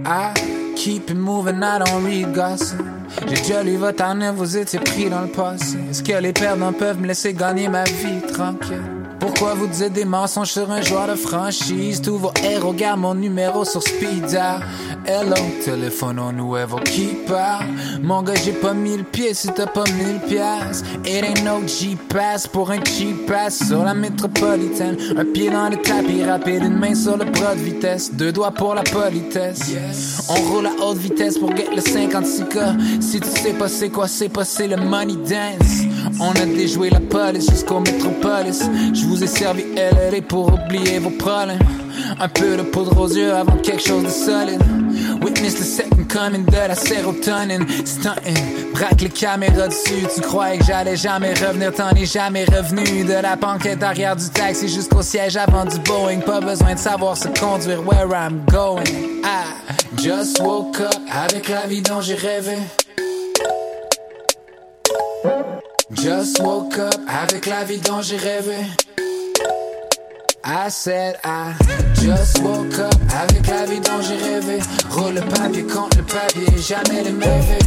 I 0.05 0.73
keep 0.75 1.09
it 1.09 1.15
moving, 1.17 1.63
I 1.63 1.79
don't 1.79 2.03
read 2.03 2.33
gossip. 2.33 2.79
J'ai 3.27 3.35
déjà 3.35 3.63
lu 3.63 3.77
votre 3.77 4.03
année, 4.03 4.31
vous 4.35 4.57
étiez 4.57 4.79
pris 4.79 5.09
dans 5.09 5.21
le 5.21 5.27
passé. 5.27 5.77
Est-ce 5.89 6.01
que 6.01 6.13
les 6.13 6.33
perdants 6.33 6.73
peuvent 6.73 6.99
me 6.99 7.07
laisser 7.07 7.33
gagner 7.33 7.67
ma 7.69 7.83
vie 7.83 8.21
tranquille? 8.33 8.81
Pourquoi 9.19 9.53
vous 9.53 9.67
dites 9.67 9.93
des 9.93 10.05
mensonges 10.05 10.49
sur 10.49 10.71
un 10.71 10.81
joueur 10.81 11.07
de 11.07 11.13
franchise? 11.15 12.01
Tous 12.01 12.17
vos 12.17 12.31
héros 12.43 12.73
gardent 12.73 13.01
mon 13.01 13.13
numéro 13.13 13.63
sur 13.63 13.83
speed 13.83 14.25
dial. 14.25 14.61
Hello, 15.07 15.35
téléphone 15.65 16.19
au 16.19 16.31
nouveau 16.31 16.77
parle. 17.27 17.65
Mon 18.03 18.21
gars, 18.21 18.35
j'ai 18.35 18.51
pas 18.51 18.73
mis 18.73 18.97
le 18.97 19.03
pied 19.03 19.33
si 19.33 19.47
t'as 19.47 19.65
pas 19.65 19.83
mis 19.85 20.13
le 20.13 20.27
pièce. 20.27 20.83
It 21.03 21.23
ain't 21.23 21.43
no 21.43 21.67
G-Pass 21.67 22.45
pour 22.45 22.69
un 22.69 22.83
cheap 22.83 23.25
pass 23.25 23.67
sur 23.67 23.83
la 23.83 23.95
métropolitaine. 23.95 24.97
Un 25.17 25.25
pied 25.25 25.49
dans 25.49 25.69
le 25.69 25.77
tapis 25.77 26.23
rapide, 26.23 26.63
une 26.63 26.77
main 26.77 26.93
sur 26.93 27.17
le 27.17 27.25
bras 27.25 27.55
de 27.55 27.61
vitesse. 27.61 28.13
Deux 28.13 28.31
doigts 28.31 28.51
pour 28.51 28.75
la 28.75 28.83
politesse. 28.83 29.71
On 30.29 30.35
roule 30.51 30.67
à 30.67 30.85
haute 30.85 30.97
vitesse 30.97 31.39
pour 31.39 31.55
get 31.55 31.69
le 31.75 31.81
56K. 31.81 33.01
Si 33.01 33.19
tu 33.19 33.27
sais 33.27 33.53
pas 33.53 33.67
c'est 33.67 33.89
quoi, 33.89 34.07
c'est 34.07 34.29
pas 34.29 34.45
c'est 34.45 34.67
le 34.67 34.77
money 34.77 35.15
dance. 35.15 35.81
On 36.19 36.31
a 36.31 36.45
déjoué 36.45 36.89
la 36.89 36.99
police 36.99 37.49
jusqu'au 37.49 37.79
métropolis. 37.79 38.63
Je 38.93 39.05
vous 39.05 39.23
ai 39.23 39.27
servi 39.27 39.63
LLA 39.75 40.21
pour 40.27 40.53
oublier 40.53 40.99
vos 40.99 41.09
problèmes. 41.09 41.59
Un 42.19 42.27
peu 42.27 42.57
de 42.57 42.63
poudre 42.63 42.99
aux 42.99 43.07
yeux 43.07 43.33
avant 43.33 43.57
quelque 43.57 43.81
chose 43.81 44.03
de 44.03 44.09
solide. 44.09 44.61
Witness 45.21 45.55
the 45.55 45.63
second 45.63 46.05
coming 46.07 46.45
de 46.45 46.67
la 46.67 46.75
sérotonine. 46.75 47.65
Stunting, 47.85 48.71
braque 48.73 49.01
les 49.01 49.09
caméras 49.09 49.67
dessus. 49.67 50.07
Tu 50.13 50.21
croyais 50.21 50.57
que 50.57 50.65
j'allais 50.65 50.95
jamais 50.95 51.33
revenir, 51.33 51.73
t'en 51.73 51.91
es 51.91 52.05
jamais 52.05 52.45
revenu. 52.45 53.03
De 53.03 53.21
la 53.21 53.35
banquette 53.35 53.83
arrière 53.83 54.15
du 54.15 54.29
taxi 54.29 54.67
jusqu'au 54.67 55.01
siège 55.01 55.37
avant 55.37 55.65
du 55.65 55.77
Boeing. 55.79 56.19
Pas 56.19 56.41
besoin 56.41 56.73
de 56.73 56.79
savoir 56.79 57.17
se 57.17 57.27
conduire 57.27 57.81
where 57.85 58.09
I'm 58.13 58.43
going. 58.51 58.83
I 59.23 59.43
just 59.97 60.39
woke 60.41 60.79
up 60.79 60.95
avec 61.11 61.49
la 61.49 61.67
vie 61.67 61.81
dont 61.81 62.01
j'ai 62.01 62.15
rêvé. 62.15 62.57
Just 65.93 66.39
woke 66.41 66.77
up 66.79 66.95
avec 67.07 67.45
la 67.45 67.63
vie 67.63 67.79
dont 67.79 68.01
j'ai 68.01 68.17
rêvé. 68.17 68.55
I 70.43 70.69
said 70.69 71.17
I 71.23 71.53
just 72.01 72.39
woke 72.41 72.79
up 72.79 72.95
avec 73.13 73.47
la 73.47 73.65
vie 73.65 73.79
dont 73.79 74.01
j'ai 74.01 74.15
rêvé. 74.15 74.59
Roule 74.89 75.15
le 75.15 75.21
papier 75.21 75.63
contre 75.63 75.97
le 75.97 76.03
papier, 76.03 76.57
jamais 76.57 77.03
les 77.03 77.11
mauvais. 77.11 77.59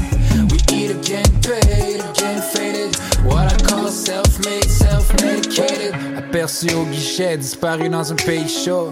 We 0.51 0.59
eat 0.73 0.91
again, 0.91 1.23
paid 1.43 2.01
again, 2.01 2.41
faded. 2.53 2.97
What 3.25 3.53
I 3.53 3.57
call 3.63 3.89
self-made, 3.89 4.69
self-medicated. 4.69 5.95
Aperçu 6.17 6.75
au 6.75 6.85
guichet, 6.85 7.37
disparu 7.37 7.89
dans 7.89 8.11
un 8.11 8.17
pays 8.17 8.49
chaud. 8.49 8.91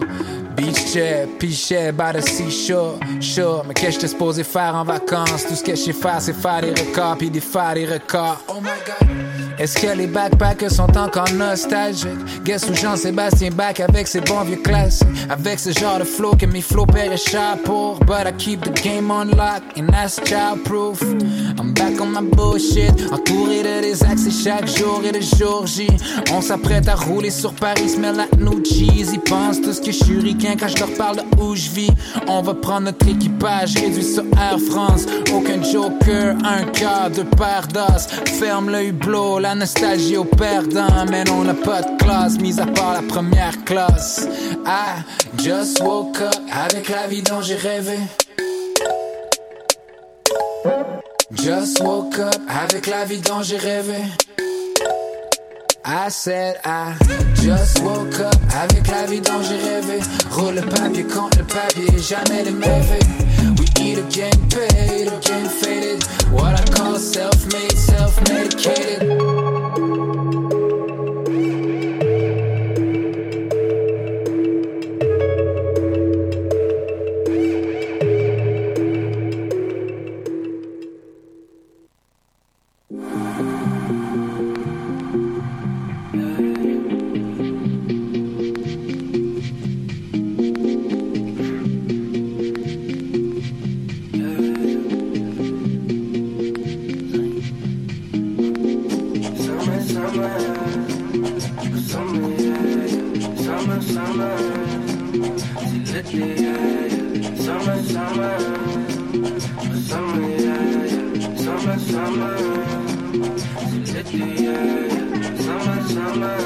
Beach 0.63 0.93
chair, 0.93 1.27
pichet, 1.41 1.91
by 1.91 2.13
the 2.13 2.23
seashore, 2.23 2.97
sure. 3.21 3.65
Mais 3.67 3.75
qu'est-ce 3.75 3.87
que 3.87 3.93
j'étais 3.95 4.09
supposé 4.09 4.45
faire 4.45 4.77
en 4.77 4.85
vacances? 4.85 5.45
Tout 5.45 5.57
ce 5.57 5.63
que 5.65 5.73
je 5.73 5.77
sais 5.77 5.93
c'est 6.21 6.33
faire 6.33 6.61
des 6.61 6.71
records, 6.71 7.17
puis 7.19 7.31
des 7.31 7.41
faire 7.41 7.75
des 7.75 7.85
records. 7.85 8.41
Oh 8.49 8.61
my 8.61 8.71
god. 8.87 9.52
Est-ce 9.59 9.79
que 9.79 9.97
les 9.97 10.07
backpackers 10.07 10.71
sont 10.71 10.97
encore 10.97 11.31
nostalgiques? 11.35 12.45
Guess 12.45 12.69
où 12.71 12.75
Jean-Sébastien 12.75 13.51
back 13.51 13.81
avec 13.81 14.09
ses 14.09 14.21
bons 14.21 14.43
vieux 14.43 14.57
classiques? 14.57 15.09
Avec 15.29 15.59
ce 15.59 15.71
genre 15.71 15.99
de 15.99 16.05
flow 16.05 16.35
que 16.35 16.47
mes 16.47 16.63
paieraient 16.93 17.17
cher 17.17 17.57
pour. 17.65 17.99
But 18.01 18.27
I 18.27 18.33
keep 18.37 18.63
the 18.63 18.83
game 18.83 19.11
on 19.11 19.27
lock 19.37 19.63
and 19.77 19.89
that's 19.91 20.21
child-proof. 20.25 21.01
I'm 21.59 21.73
back 21.75 22.01
on 22.01 22.13
my 22.13 22.29
bullshit, 22.35 22.93
entouré 23.13 23.63
de 23.63 23.83
des 23.83 24.03
accès 24.03 24.31
chaque 24.31 24.67
jour 24.67 25.03
et 25.05 25.13
de 25.13 25.21
jour 25.21 25.67
J. 25.67 25.89
On 26.33 26.41
s'apprête 26.41 26.89
à 26.89 26.95
rouler 26.95 27.31
sur 27.31 27.53
Paris, 27.55 27.89
smell 27.89 28.17
like 28.17 28.37
new 28.39 28.63
cheese. 28.65 29.11
Ils 29.13 29.21
pensent 29.21 29.61
tout 29.61 29.73
ce 29.73 29.81
que 29.81 29.93
je 29.93 30.05
suis 30.05 30.37
quand 30.37 30.69
je 30.69 30.79
leur 30.79 30.93
parle 30.95 31.17
de 31.17 31.43
où 31.43 31.55
je 31.55 31.71
vis. 31.71 31.91
On 32.27 32.43
va 32.43 32.55
prendre 32.55 32.87
notre 32.87 33.07
équipage, 33.09 33.75
réduit 33.75 34.05
sur 34.05 34.25
Air 34.39 34.59
France. 34.71 35.07
Aucun 35.33 35.63
joker, 35.63 36.37
un 36.45 36.65
quart, 36.65 37.11
deux 37.11 37.25
paires. 37.25 37.69
Ferme 38.39 38.71
le 38.71 38.87
hublot, 38.87 39.39
la 39.39 39.52
nostalgie 39.55 40.17
au 40.17 40.25
perdant. 40.25 41.07
Mais 41.11 41.29
on 41.31 41.45
n'a 41.45 41.55
pas 41.55 41.83
de 41.83 41.97
classe, 42.03 42.39
mis 42.39 42.59
à 42.61 42.67
part 42.67 42.95
la 42.95 43.03
première 43.03 43.65
classe. 43.65 44.27
I 44.67 45.03
just 45.39 45.81
woke 45.81 46.21
up 46.21 46.35
avec 46.53 46.89
la 46.89 47.07
vie 47.07 47.23
dont 47.23 47.41
j'ai 47.41 47.57
rêvé. 47.57 47.99
Just 51.35 51.81
woke 51.81 52.19
up 52.19 52.41
avec 52.49 52.87
la 52.87 53.05
vie 53.05 53.21
dont 53.21 53.43
j'ai 53.43 53.57
rêvé. 53.57 53.97
I 55.85 56.09
said 56.09 56.59
I 56.65 56.95
just 57.43 57.81
woke 57.81 58.21
up 58.21 58.35
avec 58.55 58.87
la 58.89 59.07
vie 59.07 59.21
dont 59.21 59.43
j'ai 59.43 59.57
rêvé. 59.57 60.01
Roule 60.31 60.55
le 60.55 60.63
papier 60.63 61.05
contre 61.05 61.39
le 61.39 61.45
papier, 61.45 61.99
jamais 61.99 62.45
les 62.45 62.53
mauvais. 62.53 63.01
We 63.83 63.91
either 63.91 64.09
getting 64.11 64.49
paid 64.49 65.09
or 65.09 65.19
getting 65.19 65.49
faded. 65.49 66.05
What 66.31 66.55
I 66.55 66.65
call 66.73 67.01
self-made, 67.01 67.77
self-medicated. 67.77 70.52
summer, 109.93 110.29
yeah, 110.29 110.63
yeah. 110.85 111.37
Summer, 111.45 111.79
summer. 111.91 112.37
Let 113.95 114.07
me, 114.15 114.25
yeah, 114.45 114.65
yeah. 114.89 115.37
Summer, 115.47 115.81
summer. 115.95 116.37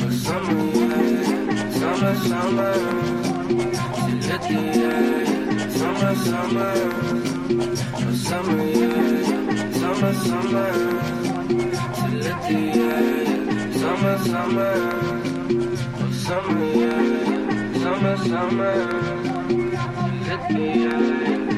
Oh, 0.00 0.10
summer, 0.24 0.60
yeah, 0.76 1.02
yeah. 1.08 1.70
Summer, 1.80 2.14
summer. 2.28 2.74
Let 4.28 4.42
me, 4.50 4.60
yeah, 4.80 5.00
yeah. 5.08 5.68
Summer, 5.78 6.14
summer. 6.28 6.74
Oh, 7.94 8.12
summer, 8.28 8.62
yeah, 8.64 9.00
yeah. 9.28 9.72
Summer, 9.80 10.12
summer. 10.28 10.72
Let 12.24 12.38
me, 12.50 12.58
yeah, 12.78 13.00
yeah. 13.10 13.72
Summer, 13.80 14.16
summer. 14.30 14.74
Oh, 16.00 16.10
summer, 16.26 16.64
yeah, 16.80 17.02
yeah. 17.02 17.82
Summer, 17.82 18.16
summer. 18.30 18.76
Let 20.28 20.42
me, 20.52 20.64
yeah, 20.82 21.00
yeah. 21.00 21.57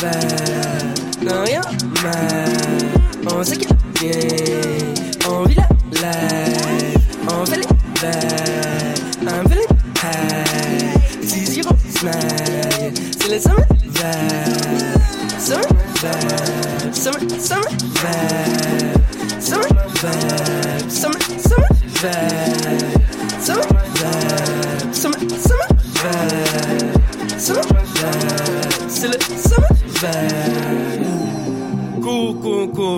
Vibe. 0.00 0.40
Non, 1.22 1.42
rien 1.44 1.60
mal. 2.02 3.30
On 3.30 3.42
sait 3.42 3.56
qu'il 3.56 3.68
vient. 4.00 4.10
On 4.10 4.79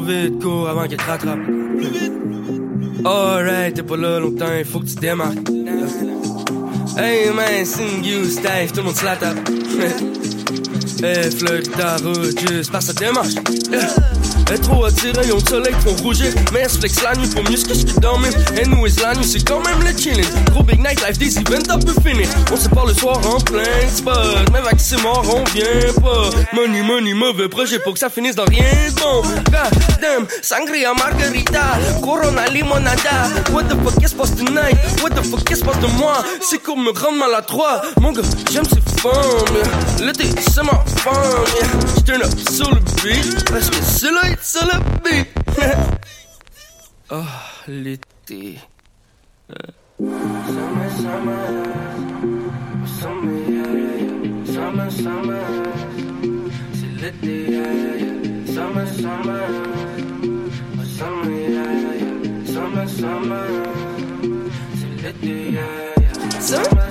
vite, 0.03 0.43
cours 0.43 0.69
avant 0.69 0.87
qu'il 0.87 0.97
te 0.97 1.05
rattrape. 1.05 1.41
Alright, 3.05 3.75
t'es 3.75 3.83
pas 3.83 3.97
là 3.97 4.21
longtemps, 4.21 4.55
il 4.59 4.65
faut 4.65 4.81
que 4.81 4.87
tu 4.87 4.95
démarques. 4.97 5.49
Hey 6.97 7.31
man, 7.31 7.65
sing 7.65 8.05
you 8.05 8.25
Steve, 8.25 8.71
tout 8.71 8.79
le 8.79 8.83
monde 8.85 8.97
se 8.97 9.05
la 9.05 9.17
tape. 9.17 9.39
Hey, 11.05 11.33
fleur 11.33 11.63
ta 11.77 11.97
route, 11.97 12.39
juste 12.49 12.71
par 12.71 12.81
sa 12.81 12.93
démarche. 12.93 13.35
Est 14.51 14.59
trop 14.59 14.85
attirée, 14.85 15.13
rayons 15.13 15.39
de 15.39 15.49
soleil 15.49 15.75
trop 15.85 15.95
rougir. 16.03 16.33
Mais 16.53 16.69
flex 16.69 17.03
la 17.03 17.15
nuit 17.15 17.29
pour 17.29 17.43
mieux 17.45 17.57
que 17.57 17.75
je 17.75 17.85
qui 17.85 17.95
dormir. 18.01 18.31
Anyways, 18.57 18.97
la 19.03 19.15
nuit 19.15 19.25
c'est 19.25 19.47
quand 19.47 19.61
même 19.65 19.81
le 19.83 19.97
chilling. 19.97 20.27
Gros 20.51 20.63
big 20.63 20.79
night 20.79 21.01
life, 21.07 21.19
des 21.19 21.39
events 21.39 21.71
à 21.71 21.79
peu 21.79 21.95
finir. 22.03 22.29
On 22.51 22.57
se 22.57 22.69
parle 22.69 22.89
le 22.89 22.95
soir 22.95 23.19
en 23.27 23.41
plein 23.41 23.89
spot. 23.95 24.51
Mais 24.53 24.61
vac 24.61 24.77
c'est 24.79 25.01
mort, 25.03 25.25
on 25.35 25.45
vient 25.53 25.93
pas. 26.03 26.31
Money, 26.53 26.83
money, 26.83 27.15
mauvais 27.15 27.49
projet 27.49 27.79
pour 27.79 27.95
que 27.95 27.99
ça 27.99 28.11
finisse 28.11 28.35
dans 28.35 28.45
rien 28.45 28.65
de 28.89 29.01
bon. 29.01 29.23
Sangria, 30.43 30.93
margarita, 30.95 31.79
corona, 32.03 32.47
limonada. 32.49 33.31
What 33.53 33.65
the 33.65 33.77
fuck 33.85 34.03
is 34.03 34.13
passe 34.15 34.35
tonight? 34.35 34.77
What 35.03 35.11
the 35.11 35.23
fuck 35.25 35.51
is 35.51 35.61
passe 35.61 35.81
de 35.81 35.87
moi? 35.99 36.23
C'est 36.41 36.61
pour 36.63 36.77
me 36.77 36.91
rendre 36.91 37.19
maladroit. 37.19 37.83
Mon 38.01 38.13
gars, 38.13 38.23
j'aime 38.51 38.65
ces 38.65 39.01
femmes. 39.01 40.03
L'été, 40.05 40.25
c'est 40.41 40.63
ma 40.63 40.85
femme. 41.03 41.45
J'turn 42.13 42.25
up 42.25 42.35
beat. 43.03 43.45
Parce 43.51 43.71
que 43.71 43.77
c'est 43.83 44.11
le 44.11 44.79
beat. 45.03 45.29
oh, 47.11 47.25
l'été. 47.67 48.59
Summer, 49.99 50.91
summer, 51.01 51.47
summer, 53.01 53.33
yeah. 53.49 53.71
summer, 54.45 54.91
summer, 54.91 55.47
c'est 56.75 56.93
yeah, 57.51 57.73
yeah. 57.99 58.55
summer, 58.55 58.87
summer, 58.87 59.47
summer, 60.99 61.31
yeah, 61.31 61.73
yeah. 61.99 62.53
summer, 62.53 62.89
summer, 62.89 63.49
c'est 64.75 64.93
l'été, 65.03 65.37
yeah, 65.53 65.63
yeah. 66.01 66.41
summer 66.41 66.89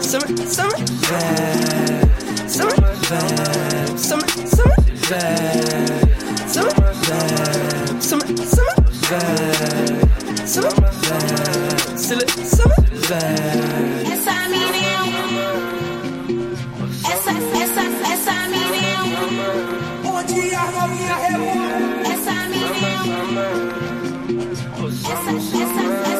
summer, 0.00 0.42
summer 0.46 0.78
vibe, 1.08 2.17
summer, 2.48 2.94
vibe, 3.08 3.98
summer, 3.98 4.28
summer, 4.28 4.76
vibe, 5.08 6.48
summer, 6.48 6.92
vibe, 7.06 8.02
summer, 8.02 8.26
summer, 8.36 8.76
vibe, 9.08 10.48
summer, 10.48 10.70
vibe, 11.04 11.98
still 11.98 12.20
it, 12.20 12.30
summer, 12.30 12.80
vibe. 13.08 14.04
Yes, 14.08 14.26
I 14.26 14.48
mean 14.48 14.74
it. 14.74 14.88
Yes, 17.02 17.26
I, 17.26 17.30
yes, 17.32 17.76
I, 17.76 17.84
yes, 18.08 18.26
I 18.28 18.30
mean 18.48 18.74
it. 18.74 18.88
Oh, 20.04 20.20
yeah, 20.28 20.72
oh, 20.74 20.88
yeah, 21.00 21.30
oh. 21.30 21.44
Yes, 22.08 22.26
I 22.28 22.48
mean 22.48 22.64
it. 22.64 22.96
Yes, 25.02 25.22
I, 25.26 25.32
yes, 25.32 25.54
I, 25.54 25.86
yes. 26.08 26.17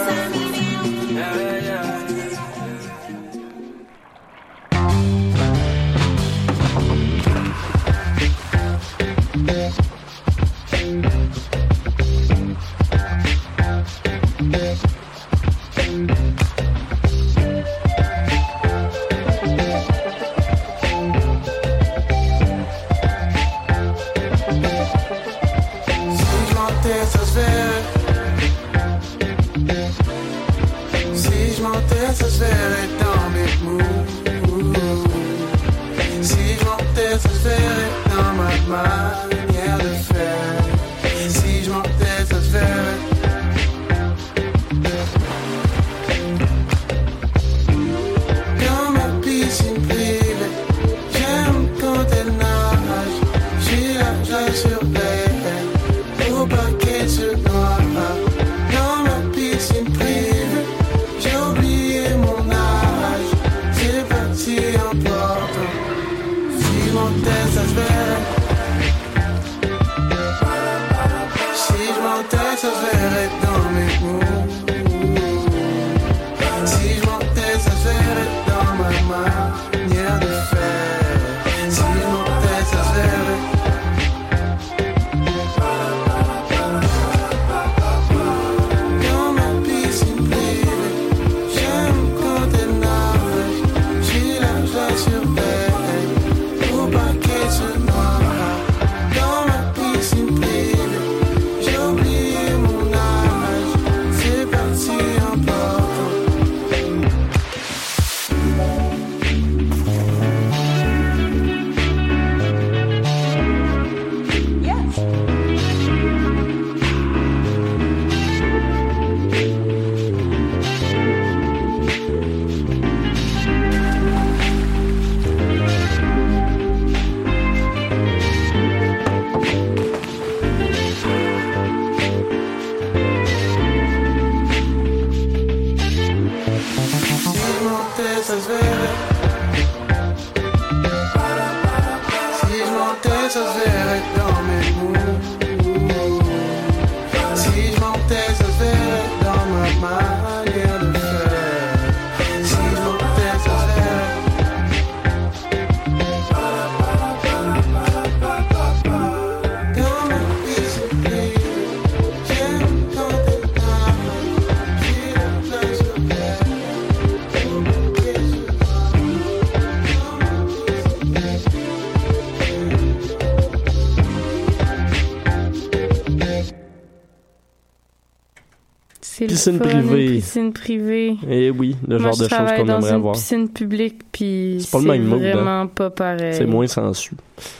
Piscine 179.29 179.59
fun, 179.59 179.65
privée. 179.65 180.07
une 180.07 180.21
Piscine 180.21 180.53
privée. 180.53 181.17
Eh 181.29 181.51
oui, 181.51 181.77
le 181.87 181.99
Moi, 181.99 182.11
genre 182.11 182.17
de 182.19 182.29
choses 182.29 182.39
qu'on 182.57 182.65
dans 182.65 182.77
aimerait 182.79 182.89
une 182.91 182.95
avoir. 182.97 183.15
piscine 183.15 183.49
publique, 183.49 184.01
puis 184.13 184.59
C'est 184.61 184.71
pas 184.71 184.79
le 184.79 184.85
même 184.85 185.05
mood, 185.05 185.23
hein. 185.23 185.33
vraiment 185.35 185.67
pas 185.69 185.91
pareil. 185.91 186.35
C'est 186.35 186.47
moins 186.47 186.67
sensu. 186.67 187.13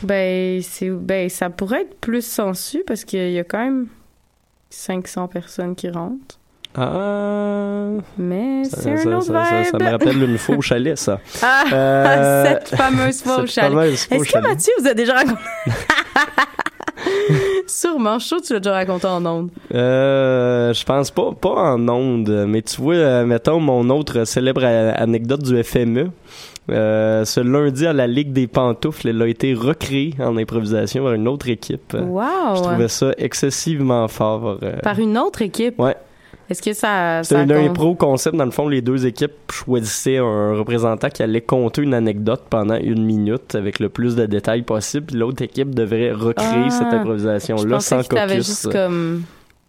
Ben, 0.03 0.61
c'est, 0.61 0.89
ben, 0.89 1.29
ça 1.29 1.49
pourrait 1.49 1.81
être 1.81 1.99
plus 1.99 2.25
sensu 2.25 2.83
parce 2.85 3.03
qu'il 3.05 3.31
y 3.31 3.39
a 3.39 3.43
quand 3.43 3.63
même 3.63 3.87
500 4.69 5.27
personnes 5.27 5.75
qui 5.75 5.89
rentrent. 5.89 6.37
Ah. 6.77 7.87
Mais 8.17 8.63
c'est 8.65 8.81
ça- 8.81 8.89
un 9.09 9.13
autre 9.13 9.25
ça- 9.25 9.63
ça- 9.63 9.77
me 9.79 9.89
rappelle 9.89 10.21
une 10.21 10.37
fois 10.37 10.55
au 10.57 10.61
chalet, 10.61 10.95
ça. 10.97 11.19
Ah, 11.41 11.63
Euh, 11.73 12.43
cette 12.69 12.75
fameuse 12.77 13.23
fois 13.23 13.41
au 13.41 13.45
chalet. 13.47 13.93
Est-ce 13.93 14.07
que. 14.07 14.39
Mathieu 14.39 14.73
vous 14.79 14.87
a 14.87 14.93
déjà 14.93 15.13
raconté? 15.15 15.41
Sûrement, 17.67 18.17
je 18.19 18.25
suis 18.25 18.27
sûre 18.29 18.41
que 18.41 18.47
tu 18.47 18.53
l'as 18.53 18.59
déjà 18.59 18.73
raconté 18.73 19.07
en 19.07 19.25
ondes. 19.25 19.49
Euh, 19.73 20.73
je 20.73 20.83
pense 20.83 21.11
pas, 21.11 21.31
pas 21.39 21.73
en 21.73 21.87
ondes, 21.87 22.45
mais 22.47 22.61
tu 22.61 22.81
vois, 22.81 22.95
euh, 22.95 23.25
mettons 23.25 23.59
mon 23.59 23.89
autre 23.89 24.23
célèbre 24.25 24.63
anecdote 24.63 25.43
du 25.43 25.63
FME. 25.63 26.09
Euh, 26.71 27.25
ce 27.25 27.39
lundi 27.39 27.87
à 27.87 27.93
la 27.93 28.05
Ligue 28.05 28.31
des 28.31 28.45
pantoufles, 28.47 29.07
elle 29.07 29.21
a 29.21 29.27
été 29.27 29.53
recréée 29.55 30.13
en 30.19 30.37
improvisation 30.37 31.03
par 31.03 31.13
une 31.13 31.27
autre 31.27 31.49
équipe. 31.49 31.93
Wow! 31.99 32.55
Je 32.55 32.61
trouvais 32.61 32.87
ça 32.87 33.11
excessivement 33.17 34.07
fort. 34.07 34.59
euh. 34.61 34.73
Par 34.83 34.99
une 34.99 35.17
autre 35.17 35.41
équipe? 35.41 35.79
Ouais. 35.79 35.95
Est-ce 36.49 36.61
que 36.61 36.73
ça. 36.73 37.21
C'était 37.23 37.47
ça 37.47 37.53
un 37.55 37.65
impro 37.65 37.93
concept. 37.95 38.35
Dans 38.35 38.45
le 38.45 38.51
fond, 38.51 38.67
les 38.67 38.81
deux 38.81 39.05
équipes 39.05 39.33
choisissaient 39.51 40.17
un 40.17 40.55
représentant 40.55 41.09
qui 41.09 41.21
allait 41.21 41.41
compter 41.41 41.81
une 41.83 41.93
anecdote 41.93 42.41
pendant 42.49 42.75
une 42.75 43.03
minute 43.05 43.53
avec 43.55 43.79
le 43.79 43.89
plus 43.89 44.15
de 44.15 44.25
détails 44.25 44.63
possible. 44.63 45.05
Puis 45.07 45.15
l'autre 45.17 45.43
équipe 45.43 45.75
devrait 45.75 46.11
recréer 46.11 46.65
Ah, 46.65 46.69
cette 46.71 46.93
improvisation-là 46.93 47.79
sans 47.79 48.01
que 48.03 48.15
caucus. 48.15 48.45
juste 48.47 48.71
comme. 48.71 49.23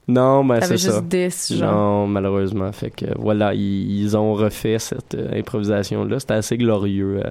Non, 0.08 0.44
ben 0.44 0.58
T'avais 0.58 0.76
c'est 0.78 0.88
ça. 0.90 0.92
juste 0.96 1.04
10, 1.04 1.58
genre. 1.58 1.72
Non, 1.72 2.06
malheureusement. 2.08 2.72
Fait 2.72 2.90
que 2.90 3.04
voilà, 3.16 3.54
ils, 3.54 4.00
ils 4.00 4.16
ont 4.16 4.32
refait 4.34 4.78
cette 4.78 5.14
euh, 5.14 5.38
improvisation-là. 5.38 6.18
C'était 6.18 6.34
assez 6.34 6.56
glorieux, 6.56 7.20
euh, 7.24 7.30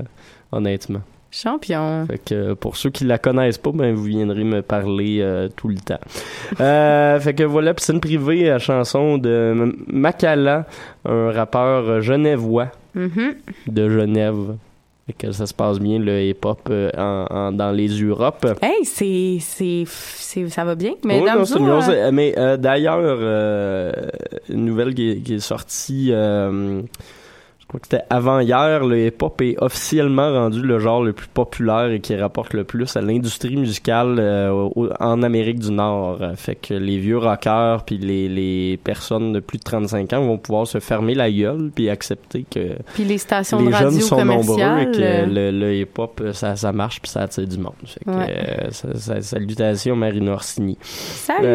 honnêtement. 0.51 1.01
Champion. 1.31 2.05
Fait 2.07 2.17
que 2.17 2.33
euh, 2.35 2.55
pour 2.55 2.75
ceux 2.77 2.89
qui 2.89 3.03
la 3.05 3.17
connaissent 3.17 3.57
pas, 3.59 3.71
ben 3.73 3.93
vous 3.93 4.03
viendrez 4.05 4.43
me 4.43 4.61
parler 4.61 5.19
euh, 5.21 5.47
tout 5.55 5.67
le 5.67 5.75
temps. 5.77 5.99
Euh, 6.59 7.19
fait 7.19 7.33
que 7.35 7.43
voilà, 7.43 7.73
piscine 7.75 7.99
privée, 7.99 8.49
à 8.49 8.57
chanson 8.59 9.17
de 9.19 9.53
M- 9.55 9.75
Makala, 9.87 10.65
un 11.05 11.31
rappeur 11.31 12.01
genevois 12.01 12.69
Mhm. 12.95 13.35
de 13.67 13.87
Genève. 13.89 14.55
Fait 15.05 15.13
que 15.13 15.31
ça 15.31 15.45
se 15.45 15.53
passe 15.53 15.79
bien 15.79 15.99
le 15.99 16.21
hip-hop 16.23 16.69
en, 16.97 17.25
en- 17.29 17.51
dans 17.51 17.71
les 17.71 17.87
Europes. 18.01 18.47
Hey, 18.61 18.83
c'est, 18.83 19.85
ça 20.49 20.63
va 20.65 20.73
bien. 20.75 20.93
Oui, 21.03 21.21
non, 21.21 21.45
Mais 22.11 22.33
euh, 22.37 22.57
d'ailleurs, 22.57 22.99
une 24.49 24.65
nouvelle 24.65 24.93
qui 24.95 25.11
est, 25.11 25.17
qui 25.21 25.35
est 25.35 25.39
sortie, 25.39 26.11
crois 27.69 27.79
que 27.79 27.87
c'était 27.89 28.03
avant-hier, 28.09 28.83
le 28.85 29.07
hip-hop 29.07 29.41
est 29.41 29.55
officiellement 29.61 30.31
rendu 30.31 30.61
le 30.61 30.79
genre 30.79 31.03
le 31.03 31.13
plus 31.13 31.27
populaire 31.27 31.91
et 31.91 31.99
qui 31.99 32.15
rapporte 32.15 32.53
le 32.53 32.63
plus 32.63 32.95
à 32.97 33.01
l'industrie 33.01 33.55
musicale 33.55 34.17
euh, 34.19 34.69
en 34.99 35.21
Amérique 35.23 35.59
du 35.59 35.71
Nord. 35.71 36.19
Fait 36.35 36.55
que 36.55 36.73
les 36.73 36.97
vieux 36.97 37.17
rockers 37.19 37.83
puis 37.85 37.97
les, 37.97 38.27
les 38.27 38.77
personnes 38.83 39.33
de 39.33 39.39
plus 39.39 39.59
de 39.59 39.63
35 39.63 40.11
ans 40.13 40.25
vont 40.25 40.37
pouvoir 40.37 40.67
se 40.67 40.79
fermer 40.79 41.13
la 41.15 41.31
gueule 41.31 41.71
puis 41.73 41.89
accepter 41.89 42.45
que 42.49 42.75
Puis 42.95 43.03
les 43.05 43.17
stations 43.19 43.59
les 43.59 43.67
de 43.67 43.71
radio 43.73 43.91
jeunes 43.91 43.99
sont 44.01 44.25
nombreux 44.25 44.59
et 44.79 44.91
que 44.91 44.99
euh, 45.01 45.25
le, 45.25 45.51
le 45.57 45.75
hip-hop, 45.75 46.21
ça, 46.33 46.55
ça 46.55 46.71
marche 46.71 46.99
puis 47.01 47.11
ça 47.11 47.21
attire 47.21 47.47
du 47.47 47.57
monde. 47.59 47.73
Fait 47.85 48.03
que, 48.03 48.09
Ouais. 48.09 48.25
euh, 48.29 48.67
ça- 48.71 48.95
ça- 48.95 49.21
salutations 49.21 49.95
Marina 49.95 50.31
Orsini. 50.31 50.77
Salut! 50.81 51.45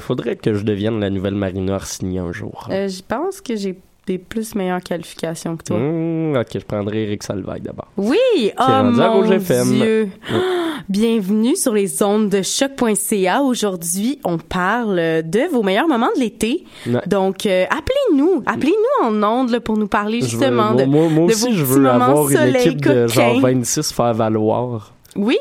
Faudrait 0.00 0.36
que 0.36 0.54
je 0.54 0.64
devienne 0.64 1.00
la 1.00 1.10
nouvelle 1.10 1.34
Marina 1.34 1.74
Orsini 1.74 2.18
un 2.18 2.32
jour. 2.32 2.68
je 2.70 3.02
pense 3.06 3.40
que 3.40 3.56
j'ai 3.56 3.76
des 4.06 4.18
plus 4.18 4.54
meilleures 4.54 4.80
qualifications 4.82 5.56
que 5.56 5.64
toi. 5.64 5.78
Mmh, 5.78 6.36
ok, 6.36 6.48
je 6.54 6.64
prendrai 6.64 7.04
Eric 7.04 7.22
Salvaille 7.22 7.60
d'abord. 7.60 7.88
Oui! 7.96 8.18
Oh 8.58 8.64
mon. 8.82 9.22
Dieu! 9.64 10.08
Bienvenue 10.88 11.54
sur 11.54 11.72
les 11.72 12.02
ondes 12.02 12.28
de 12.28 12.42
choc.ca. 12.42 13.42
Aujourd'hui, 13.42 14.18
on 14.24 14.38
parle 14.38 14.96
de 14.96 15.48
vos 15.52 15.62
meilleurs 15.62 15.86
moments 15.86 16.10
de 16.16 16.20
l'été. 16.20 16.64
Ouais. 16.86 17.00
Donc, 17.06 17.46
euh, 17.46 17.64
appelez-nous. 17.70 18.42
Appelez-nous 18.46 19.06
en 19.06 19.22
ondes 19.22 19.50
là, 19.50 19.60
pour 19.60 19.76
nous 19.76 19.86
parler 19.86 20.18
Je 20.20 20.24
veux- 20.24 20.30
justement 20.30 20.72
moi, 20.72 20.82
de, 20.82 20.86
moi, 20.88 21.08
de 21.08 21.32
aussi, 21.32 21.50
vos 21.50 21.56
je 21.56 21.64
veux 21.64 21.88
avoir 21.88 22.28
une 22.30 22.56
équipe 22.56 22.80
de 22.80 23.06
genre 23.06 23.34
coquins. 23.34 23.40
26 23.40 23.92
faire 23.92 24.14
valoir. 24.14 24.92
Oui? 25.14 25.36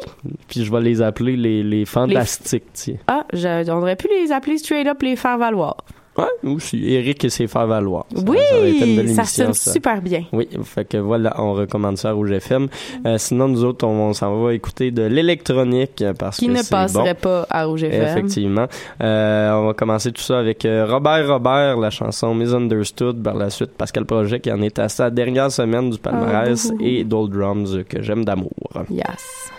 Puis 0.48 0.64
je 0.66 0.72
vais 0.72 0.82
les 0.82 1.02
appeler 1.02 1.36
les, 1.36 1.64
les 1.64 1.86
fantastiques, 1.86 2.66
tiens. 2.74 2.98
Ah, 3.08 3.26
aurait 3.70 3.96
pu 3.96 4.08
les 4.10 4.32
appeler 4.32 4.58
straight 4.58 4.88
up 4.88 5.02
les 5.02 5.16
faire 5.16 5.38
valoir. 5.38 5.78
Ouais, 6.18 6.26
aussi. 6.52 6.94
Eric 6.94 7.24
et 7.24 7.30
ses 7.30 7.48
faire 7.48 7.68
valoir. 7.68 8.06
Oui! 8.28 9.08
ça 9.16 9.24
sonne 9.24 9.54
super 9.54 10.02
bien. 10.02 10.26
Oui, 10.34 10.48
fait 10.64 10.84
que 10.84 10.98
voilà, 10.98 11.34
on 11.40 11.54
recommande 11.54 11.98
ça 11.98 12.10
à 12.10 12.12
Rouge 12.12 12.32
FM. 12.32 12.68
Euh, 13.06 13.18
sinon, 13.18 13.48
nous 13.48 13.64
autres, 13.64 13.88
on, 13.88 14.10
on 14.10 14.14
s'en 14.14 14.42
va 14.44 14.54
écouter 14.54 14.92
de 14.92 15.04
l'électronique 15.04 16.02
euh, 16.02 16.14
parce 16.14 16.38
Qui 16.38 16.48
que 16.48 16.52
ne 16.52 16.64
passerait 16.70 17.14
bon. 17.14 17.20
pas 17.22 17.48
à 17.50 17.64
Rouge 17.64 17.84
FM. 17.84 18.04
Effectivement. 18.18 18.68
Euh, 19.02 19.54
on 19.54 19.68
va 19.68 19.74
commencer 19.74 20.12
tout 20.12 20.22
ça 20.22 20.40
avec 20.40 20.64
Robert 20.64 21.28
Robert, 21.28 21.78
la 21.78 21.90
chanson 21.90 22.36
Misunderstood. 22.36 23.24
Par 23.24 23.36
la 23.36 23.50
suite, 23.50 23.72
Pascal 23.78 24.06
Projet 24.06 24.42
qui 24.42 24.52
en 24.52 24.62
est 24.62 24.80
à 24.80 24.90
sa 24.90 25.10
dernière 25.10 25.50
semaine 25.52 25.90
du 25.92 25.98
palmarès 25.98 26.68
bouhou. 26.72 26.78
et 26.82 27.04
Doldrums 27.06 27.84
que 27.88 28.02
j'aime 28.02 28.26
d'amour. 28.26 28.52
Yes. 28.90 29.52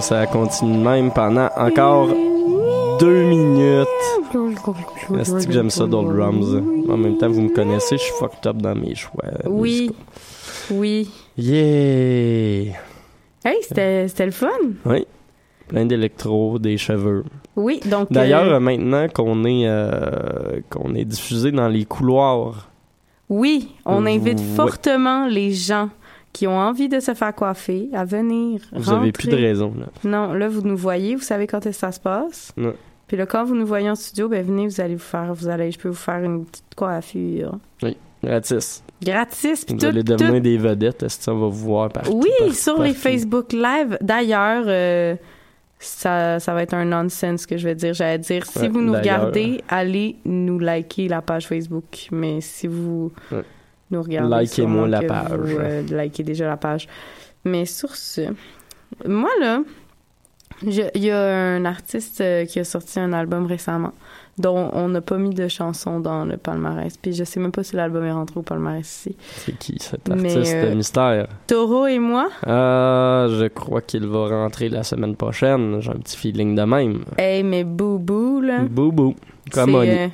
Ça 0.00 0.26
continue 0.26 0.78
même 0.78 1.12
pendant 1.12 1.48
encore 1.56 2.08
deux 2.98 3.24
minutes. 3.24 3.86
Est-ce 5.18 5.46
que 5.46 5.52
j'aime 5.52 5.70
ça, 5.70 5.86
Drums? 5.86 6.62
En 6.88 6.96
même 6.96 7.18
temps, 7.18 7.28
vous 7.28 7.42
me 7.42 7.54
connaissez, 7.54 7.96
je 7.96 8.02
suis 8.02 8.12
fucked 8.18 8.46
up 8.46 8.56
dans 8.56 8.74
mes 8.74 8.94
choix. 8.94 9.24
Oui. 9.46 9.90
Oui. 10.70 11.10
Yeah! 11.36 12.74
Hey, 13.44 13.56
c'était 13.62 14.26
le 14.26 14.30
fun. 14.30 14.48
Oui. 14.84 15.06
Plein 15.68 15.86
d'électro, 15.86 16.58
des 16.58 16.76
cheveux. 16.76 17.24
Oui, 17.56 17.80
donc. 17.86 18.10
D'ailleurs, 18.10 18.44
euh, 18.44 18.56
euh, 18.56 18.60
maintenant 18.60 19.06
qu'on 19.08 19.44
est, 19.44 19.66
euh, 19.66 20.60
qu'on 20.68 20.94
est 20.94 21.04
diffusé 21.04 21.52
dans 21.52 21.68
les 21.68 21.84
couloirs, 21.84 22.68
oui, 23.28 23.72
on 23.86 24.04
invite 24.06 24.40
fortement 24.40 25.26
les 25.28 25.52
gens 25.52 25.88
qui 26.32 26.46
ont 26.46 26.58
envie 26.58 26.88
de 26.88 27.00
se 27.00 27.14
faire 27.14 27.34
coiffer 27.34 27.88
à 27.92 28.04
venir. 28.04 28.60
vous 28.72 28.90
avez 28.92 29.12
plus 29.12 29.26
de 29.28 29.32
rentrer. 29.32 29.46
raison. 29.46 29.74
Là. 29.78 29.86
Non, 30.04 30.32
là, 30.32 30.48
vous 30.48 30.62
nous 30.62 30.76
voyez, 30.76 31.16
vous 31.16 31.22
savez 31.22 31.46
quand 31.46 31.58
est-ce 31.66 31.76
que 31.78 31.80
ça 31.86 31.92
se 31.92 32.00
passe. 32.00 32.52
Ouais. 32.56 32.74
Puis 33.08 33.16
là, 33.16 33.26
quand 33.26 33.44
vous 33.44 33.56
nous 33.56 33.66
voyez 33.66 33.90
en 33.90 33.96
studio, 33.96 34.28
ben 34.28 34.44
venez, 34.46 34.66
vous 34.68 34.80
allez 34.80 34.94
vous 34.94 35.00
faire, 35.00 35.34
vous 35.34 35.48
allez, 35.48 35.72
je 35.72 35.78
peux 35.78 35.88
vous 35.88 35.94
faire 35.94 36.22
une 36.22 36.44
petite 36.44 36.74
coiffure. 36.76 37.58
Oui, 37.82 37.96
gratis. 38.22 38.84
Gratis, 39.02 39.64
puis 39.64 39.74
Vous 39.74 39.80
tout, 39.80 39.86
allez 39.86 40.04
tout- 40.04 40.14
devenir 40.14 40.40
des 40.40 40.56
vedettes. 40.58 41.02
Est-ce 41.02 41.24
que 41.26 41.30
on 41.32 41.40
va 41.40 41.46
vous 41.48 41.52
voir 41.66 41.88
partout? 41.88 42.20
Oui, 42.22 42.28
partout, 42.38 42.52
sur 42.54 42.80
les. 42.82 42.94
Facebook 42.94 43.52
Live. 43.52 43.98
D'ailleurs, 44.00 44.64
euh, 44.68 45.16
ça, 45.78 46.38
ça 46.38 46.52
va 46.54 46.62
être 46.62 46.74
un 46.74 46.84
nonsense 46.84 47.46
que 47.46 47.56
je 47.56 47.64
vais 47.66 47.74
dire. 47.74 47.94
J'allais 47.94 48.18
dire, 48.18 48.44
si 48.46 48.58
Ouais, 48.60 48.68
vous 48.68 48.80
nous 48.82 48.92
regardez, 48.92 49.62
allez 49.68 50.16
nous 50.24 50.58
liker 50.58 51.08
la 51.08 51.22
page 51.22 51.46
Facebook. 51.48 52.08
Mais 52.12 52.40
si 52.42 52.66
vous 52.66 53.10
Ouais. 53.32 53.42
Nous 53.90 54.02
regardez, 54.02 54.36
Likez-moi 54.42 54.88
la 54.88 55.02
page. 55.02 55.32
Vous, 55.32 55.58
euh, 55.58 55.82
likez 55.90 56.22
déjà 56.22 56.46
la 56.46 56.56
page. 56.56 56.88
Mais 57.44 57.64
sur 57.64 57.94
ce, 57.96 58.22
moi 59.06 59.30
là, 59.40 59.62
il 60.62 60.90
y 61.02 61.10
a 61.10 61.20
un 61.20 61.64
artiste 61.64 62.20
euh, 62.20 62.44
qui 62.44 62.58
a 62.60 62.64
sorti 62.64 63.00
un 63.00 63.12
album 63.14 63.46
récemment 63.46 63.92
dont 64.38 64.70
on 64.72 64.88
n'a 64.88 65.00
pas 65.02 65.16
mis 65.18 65.34
de 65.34 65.48
chanson 65.48 66.00
dans 66.00 66.24
le 66.24 66.36
palmarès. 66.38 66.96
Puis 66.96 67.12
je 67.14 67.24
sais 67.24 67.40
même 67.40 67.52
pas 67.52 67.62
si 67.62 67.76
l'album 67.76 68.04
est 68.04 68.12
rentré 68.12 68.40
au 68.40 68.42
palmarès 68.42 68.86
ici. 68.86 69.16
C'est 69.36 69.58
qui 69.58 69.76
cet 69.78 70.08
artiste 70.10 70.54
euh, 70.54 70.74
mystère? 70.74 71.26
Taureau 71.46 71.86
et 71.86 71.98
moi, 71.98 72.28
Ah, 72.46 73.26
je 73.28 73.48
crois 73.48 73.80
qu'il 73.82 74.06
va 74.06 74.28
rentrer 74.28 74.68
la 74.70 74.82
semaine 74.82 75.14
prochaine. 75.16 75.80
J'ai 75.80 75.90
un 75.90 75.94
petit 75.98 76.16
feeling 76.16 76.54
de 76.54 76.62
même. 76.62 77.04
hey, 77.18 77.42
mais 77.42 77.64
boubou 77.64 78.40
là. 78.40 78.60
Boubou. 78.60 79.14
Comme 79.52 79.74
Oni. 79.74 79.90
euh, 79.90 80.08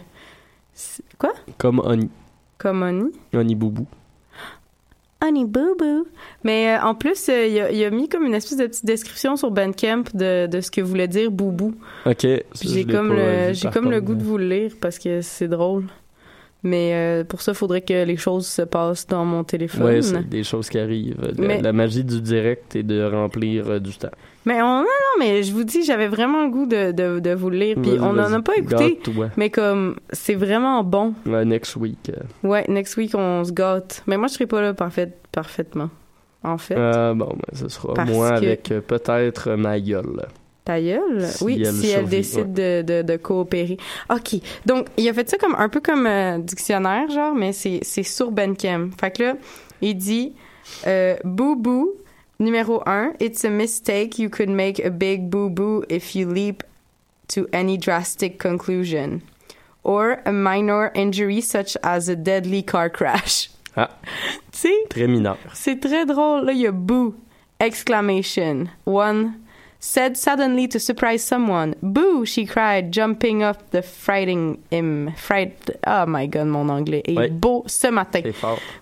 quoi? 1.19 1.33
Comme 1.59 1.81
Oni. 1.85 2.09
Comme 2.59 2.83
Oni? 2.83 3.11
Oni 3.35 3.55
Boubou. 3.55 3.87
Honey 5.23 5.45
Boo 5.45 5.75
Boo. 5.79 6.07
Mais 6.45 6.77
euh, 6.77 6.83
en 6.83 6.95
plus, 6.95 7.29
euh, 7.29 7.47
il 7.47 7.61
a, 7.61 7.71
il 7.71 7.85
a 7.85 7.91
mis 7.91 8.09
comme 8.09 8.25
une 8.25 8.35
espèce 8.35 8.59
de 8.59 8.67
petite 8.67 8.85
description 8.85 9.37
sur 9.37 9.51
Bandcamp 9.51 10.05
de, 10.15 10.47
de 10.47 10.61
ce 10.61 10.71
que 10.71 10.81
voulait 10.81 11.09
dire 11.09 11.31
Boubou. 11.31 11.75
Ok. 12.05 12.27
J'ai 12.61 12.85
comme, 12.85 13.09
pas 13.09 13.15
le, 13.15 13.49
vu, 13.49 13.55
j'ai 13.55 13.71
comme 13.71 13.91
le 13.91 14.01
goût 14.01 14.15
de 14.15 14.23
vous 14.23 14.39
le 14.39 14.49
lire 14.49 14.73
parce 14.81 14.99
que 14.99 15.23
c'est 15.23 15.49
drôle. 15.49 15.87
Mais 16.69 16.91
euh, 16.95 17.23
pour 17.23 17.43
ça, 17.43 17.53
il 17.53 17.55
faudrait 17.55 17.83
que 17.83 18.05
les 18.05 18.17
choses 18.17 18.47
se 18.49 18.63
passent 18.63 19.07
dans 19.07 19.25
mon 19.25 19.45
téléphone. 19.45 19.85
Ouais, 19.87 20.03
c'est 20.03 20.29
des 20.29 20.43
choses 20.43 20.69
qui 20.69 20.79
arrivent. 20.81 21.17
La, 21.39 21.47
Mais- 21.47 21.63
la 21.63 21.73
magie 21.73 22.03
du 22.03 22.21
direct 22.21 22.75
est 22.75 22.83
de 22.83 23.05
remplir 23.05 23.69
euh, 23.71 23.79
du 23.79 23.97
temps. 23.97 24.11
mais 24.45 24.61
on, 24.63 24.79
non, 24.79 24.83
non, 24.83 25.19
mais 25.21 25.45
je 25.45 25.53
vous 25.53 25.63
dis, 25.63 25.85
j'avais 25.85 26.09
vraiment 26.09 26.43
le 26.45 26.51
goût 26.51 26.67
de, 26.67 26.91
de, 26.91 27.21
de 27.21 27.31
vous 27.35 27.51
le 27.51 27.59
lire. 27.59 27.77
Puis 27.81 27.93
on 28.01 28.13
n'en 28.15 28.33
a 28.33 28.41
pas 28.43 28.57
écouté. 28.57 28.99
Mais 29.37 29.49
comme, 29.51 29.95
c'est 30.11 30.35
vraiment 30.35 30.83
bon. 30.83 31.15
Ouais, 31.25 31.45
next 31.45 31.77
week. 31.77 32.11
euh. 32.11 32.23
Ouais, 32.49 32.65
next 32.69 32.97
week, 32.97 33.13
on 33.15 33.45
se 33.45 33.53
gâte. 33.53 34.03
Mais 34.09 34.17
moi, 34.17 34.27
je 34.27 34.35
serai 34.35 34.47
pas 34.47 34.61
là 34.61 34.75
parfait, 34.75 35.13
parfaitement. 35.31 35.91
En 36.43 36.59
fait. 36.59 36.77
Euh, 36.77 37.15
bon, 37.15 37.29
ben, 37.29 37.59
ce 37.59 37.69
sera 37.69 37.95
Parce 37.95 38.11
moi 38.11 38.31
que- 38.31 38.37
avec 38.47 38.73
euh, 38.73 38.81
peut-être 38.81 39.53
ma 39.53 39.79
gueule. 39.81 40.27
Ta 40.67 40.81
gueule? 40.81 41.25
Si 41.29 41.45
oui, 41.45 41.63
elle 41.65 41.73
si 41.73 41.91
elle 41.91 42.09
décide 42.09 42.53
de, 42.53 42.83
de, 42.83 43.03
de 43.03 43.17
coopérer. 43.17 43.77
OK. 44.11 44.41
Donc, 44.67 44.89
il 44.97 45.09
a 45.09 45.15
fait 45.15 45.31
ça 45.31 45.39
comme 45.39 45.55
un 45.57 45.69
peu 45.69 45.81
comme 45.81 46.09
euh, 46.09 46.39
dictionnaire, 46.39 47.09
genre, 47.09 47.37
mais 47.37 47.53
c'est, 47.53 47.79
c'est 47.83 48.03
sur 48.03 48.33
Bandcamp. 48.33 48.91
Fait 49.01 49.13
que 49.13 49.23
là, 49.23 49.35
il 49.81 49.95
dit 49.97 50.33
euh, 50.89 51.15
Boo-boo, 51.23 51.95
numéro 52.41 52.83
1, 52.85 53.13
It's 53.21 53.45
a 53.45 53.49
mistake. 53.49 54.19
You 54.19 54.29
could 54.29 54.49
make 54.51 54.81
a 54.85 54.91
big 54.91 55.31
boo-boo 55.31 55.85
if 55.89 56.17
you 56.17 56.29
leap 56.29 56.65
to 57.29 57.47
any 57.53 57.79
drastic 57.79 58.37
conclusion. 58.37 59.21
Or 59.85 60.17
a 60.27 60.33
minor 60.33 60.91
injury 60.97 61.43
such 61.43 61.77
as 61.85 62.09
a 62.09 62.17
deadly 62.17 62.65
car 62.65 62.91
crash. 62.91 63.51
Ah, 63.77 63.91
Tu 64.51 64.59
sais? 64.59 64.75
très 64.91 65.07
mineur. 65.07 65.39
C'est 65.55 65.79
très 65.79 66.05
drôle. 66.05 66.47
Là, 66.47 66.53
il 66.53 66.59
y 66.59 66.67
a 66.67 66.73
boo! 66.73 67.15
Exclamation. 67.61 68.67
One 68.85 69.35
said 69.87 70.17
suddenly 70.17 70.67
to 70.67 70.81
surprise 70.81 71.23
someone. 71.23 71.75
Boo! 71.81 72.27
She 72.27 72.45
cried, 72.45 72.91
jumping 72.93 73.43
up 73.45 73.71
the 73.71 73.83
frighting 73.83 74.59
him. 74.71 75.09
Um, 75.09 75.15
fright. 75.15 75.71
Oh 75.87 76.07
my 76.07 76.27
god, 76.27 76.49
mon 76.49 76.69
anglais 76.71 77.03
est 77.07 77.17
Ouais. 77.17 77.31
beau 77.31 77.63
ce 77.69 77.91
matin. 77.91 78.23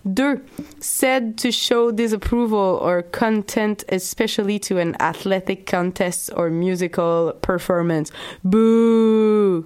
Deux, 0.05 0.40
said 0.80 1.36
to 1.38 1.52
show 1.52 1.90
disapproval 1.92 2.78
or 2.80 3.02
content, 3.02 3.84
especially 3.90 4.59
to 4.61 4.78
an 4.78 4.96
athletic 4.98 5.66
contest 5.66 6.30
or 6.36 6.48
musical 6.48 7.34
performance. 7.42 8.11
Boo! 8.42 9.64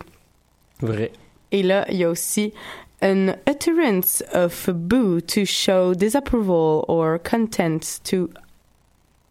Vrai. 0.81 1.11
Et 1.53 1.63
là, 1.63 1.87
il 1.89 1.99
y 1.99 2.05
a 2.05 2.09
aussi 2.11 2.53
an 3.01 3.37
utterance 3.47 4.23
of 4.33 4.69
boo 4.89 5.21
to 5.21 5.45
show 5.45 5.95
disapproval 5.95 6.85
or 6.89 7.19
content 7.21 8.01
to 8.03 8.29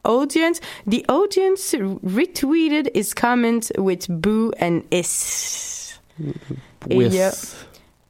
audience. 0.07 0.61
The 0.85 1.05
audience 1.07 1.73
retweeted 1.73 2.95
his 2.95 3.13
comment 3.13 3.71
with 3.77 4.07
boo 4.09 4.53
and 4.59 4.83
is. 4.91 5.99
Et 6.89 6.95
il 6.95 7.13
y 7.13 7.19
a 7.19 7.31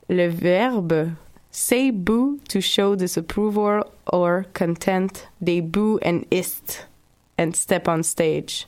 le 0.10 0.30
verbe 0.30 1.18
say 1.52 1.90
boo 1.90 2.40
to 2.48 2.62
show 2.62 2.96
disapproval 2.96 3.84
or 4.14 4.46
content. 4.54 5.28
They 5.42 5.60
boo 5.60 6.00
and 6.02 6.26
ist 6.32 6.86
and 7.38 7.56
step 7.56 7.88
on 7.88 8.04
stage. 8.04 8.68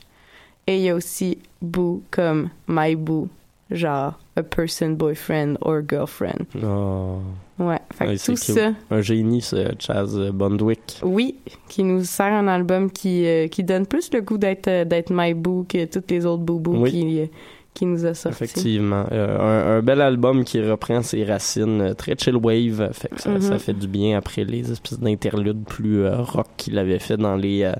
Et 0.66 0.76
il 0.76 0.82
y 0.82 0.88
a 0.88 0.94
aussi 0.94 1.38
boo 1.62 2.02
comme 2.10 2.50
my 2.66 2.94
boo, 2.94 3.28
genre 3.70 4.18
a 4.36 4.42
person, 4.42 4.90
boyfriend 4.90 5.56
or 5.60 5.80
girlfriend. 5.88 6.46
Oh. 6.64 7.18
Ouais, 7.58 7.78
fait 7.94 8.04
que 8.06 8.10
Ouais, 8.12 8.16
tout 8.16 8.32
cute. 8.32 8.38
ça, 8.38 8.72
Un 8.90 9.00
génie, 9.02 9.42
ce 9.42 9.68
Chaz 9.78 10.16
Bondwick. 10.32 10.98
oui, 11.02 11.36
qui 11.68 11.84
nous 11.84 12.04
sert 12.04 12.32
un 12.32 12.48
album 12.48 12.90
qui, 12.90 13.26
euh, 13.26 13.48
qui 13.48 13.62
donne 13.64 13.86
plus 13.86 14.10
le 14.14 14.22
goût 14.22 14.38
d'être 14.38 14.66
euh, 14.68 14.84
d'être 14.86 15.10
my 15.12 15.34
boo 15.34 15.66
que 15.68 15.84
tous 15.84 16.02
les 16.08 16.24
autres 16.24 16.42
boubous 16.42 16.82
Oui. 16.82 16.90
qui, 16.90 17.20
euh, 17.20 17.26
qui 17.72 17.86
nous 17.86 18.04
a 18.04 18.14
sortis. 18.14 18.44
Effectivement. 18.44 19.04
Euh, 19.12 19.38
un, 19.38 19.78
un 19.78 19.82
bel 19.82 20.00
album 20.00 20.44
qui 20.44 20.60
reprend 20.60 21.02
ses 21.02 21.24
racines 21.24 21.80
euh, 21.80 21.94
très 21.94 22.14
chill 22.18 22.36
wave. 22.36 22.90
Fait 22.92 23.08
que 23.08 23.20
ça, 23.20 23.30
Mhm. 23.30 23.40
ça 23.40 23.58
fait 23.58 23.72
du 23.72 23.86
bien 23.86 24.18
après 24.18 24.44
les 24.44 24.70
espèces 24.72 24.98
d'interludes 24.98 25.64
plus 25.64 26.02
euh, 26.02 26.16
rock 26.20 26.46
qu'il 26.56 26.76
avait 26.78 26.98
fait 26.98 27.16
dans 27.16 27.36
les 27.36 27.62
euh, 27.62 27.72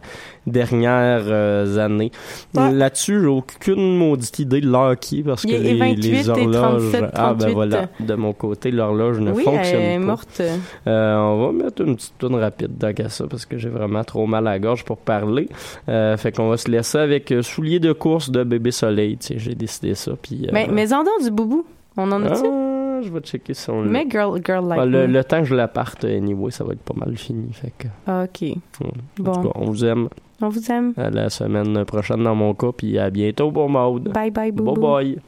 dernières 0.47 1.79
années. 1.79 2.11
Ouais. 2.55 2.73
Là-dessus, 2.73 3.21
j'ai 3.21 3.27
aucune 3.27 3.97
maudite 3.97 4.39
idée 4.39 4.61
de 4.61 4.69
l'heure 4.69 4.99
qui 4.99 5.21
est 5.21 5.23
parce 5.23 5.43
que 5.43 5.49
les, 5.51 5.75
28 5.77 6.03
les 6.03 6.27
et 6.27 6.31
horloges. 6.31 6.91
37, 6.93 7.05
ah, 7.15 7.33
ben 7.35 7.39
38. 7.39 7.55
voilà. 7.55 7.89
De 8.01 8.15
mon 8.15 8.33
côté, 8.33 8.71
l'horloge 8.71 9.19
ne 9.21 9.33
oui, 9.33 9.43
fonctionne 9.45 9.81
elle 9.81 9.93
est 9.95 9.99
pas. 9.99 10.05
morte. 10.05 10.43
Euh, 10.87 11.17
on 11.17 11.47
va 11.47 11.65
mettre 11.65 11.83
une 11.83 11.97
petite 11.97 12.15
tourne 12.19 12.37
rapide 12.37 12.77
dans 12.79 12.95
ça 13.09 13.27
parce 13.29 13.47
que 13.47 13.59
j'ai 13.59 13.69
vraiment 13.69 14.05
trop 14.05 14.27
mal 14.27 14.47
à 14.47 14.53
la 14.53 14.59
gorge 14.59 14.85
pour 14.85 14.99
parler. 14.99 15.49
Fait 15.87 16.35
qu'on 16.35 16.49
va 16.49 16.57
se 16.57 16.71
laisser 16.71 16.99
avec 16.99 17.33
Souliers 17.43 17.81
de 17.81 17.93
course 17.93 18.31
de 18.31 18.45
Bébé 18.45 18.71
Soleil. 18.71 19.19
J'ai 19.37 19.55
décidé 19.55 19.80
ça. 19.95 20.13
Puis, 20.21 20.47
euh, 20.47 20.51
Mais, 20.53 20.69
mais 20.71 20.93
en 20.93 21.03
dehors 21.05 21.21
du 21.23 21.31
boubou, 21.31 21.65
on 21.97 22.11
en 22.13 22.23
a-tu? 22.25 22.43
ah, 22.47 23.01
je 23.03 23.09
vais 23.11 23.21
checker 23.21 23.55
si 23.55 23.69
on. 23.71 23.83
Mais 23.83 24.07
girl, 24.11 24.41
girl 24.45 24.67
like 24.69 24.81
Ah, 24.81 24.85
le, 24.87 25.07
me. 25.07 25.13
le 25.15 25.25
temps 25.25 25.39
que 25.41 25.47
je 25.47 25.55
la 25.55 25.69
parte, 25.69 26.05
anyway, 26.05 26.51
ça 26.51 26.65
va 26.65 26.73
être 26.75 26.83
pas 26.83 26.95
mal 26.95 27.17
fini. 27.17 27.53
Fait 27.53 27.73
que, 27.77 27.89
Ah, 28.07 28.25
OK. 28.25 28.43
ouais. 28.43 28.55
En 28.83 29.23
Bon. 29.23 29.33
tout 29.33 29.43
cas, 29.43 29.51
on 29.55 29.65
vous 29.67 29.85
aime. 29.85 30.09
On 30.43 30.49
vous 30.49 30.71
aime. 30.73 30.95
À 30.97 31.11
la 31.11 31.29
semaine 31.31 31.85
prochaine 31.85 32.23
dans 32.23 32.35
mon 32.35 32.55
cas, 32.55 32.73
puis 32.77 32.99
à 32.99 33.11
bientôt 33.11 33.51
pour 33.51 33.69
Maude. 33.69 34.11
Bye 34.13 34.31
bye, 34.31 34.53
boubou. 34.53 34.81
Bye 34.81 35.15
bye. 35.15 35.21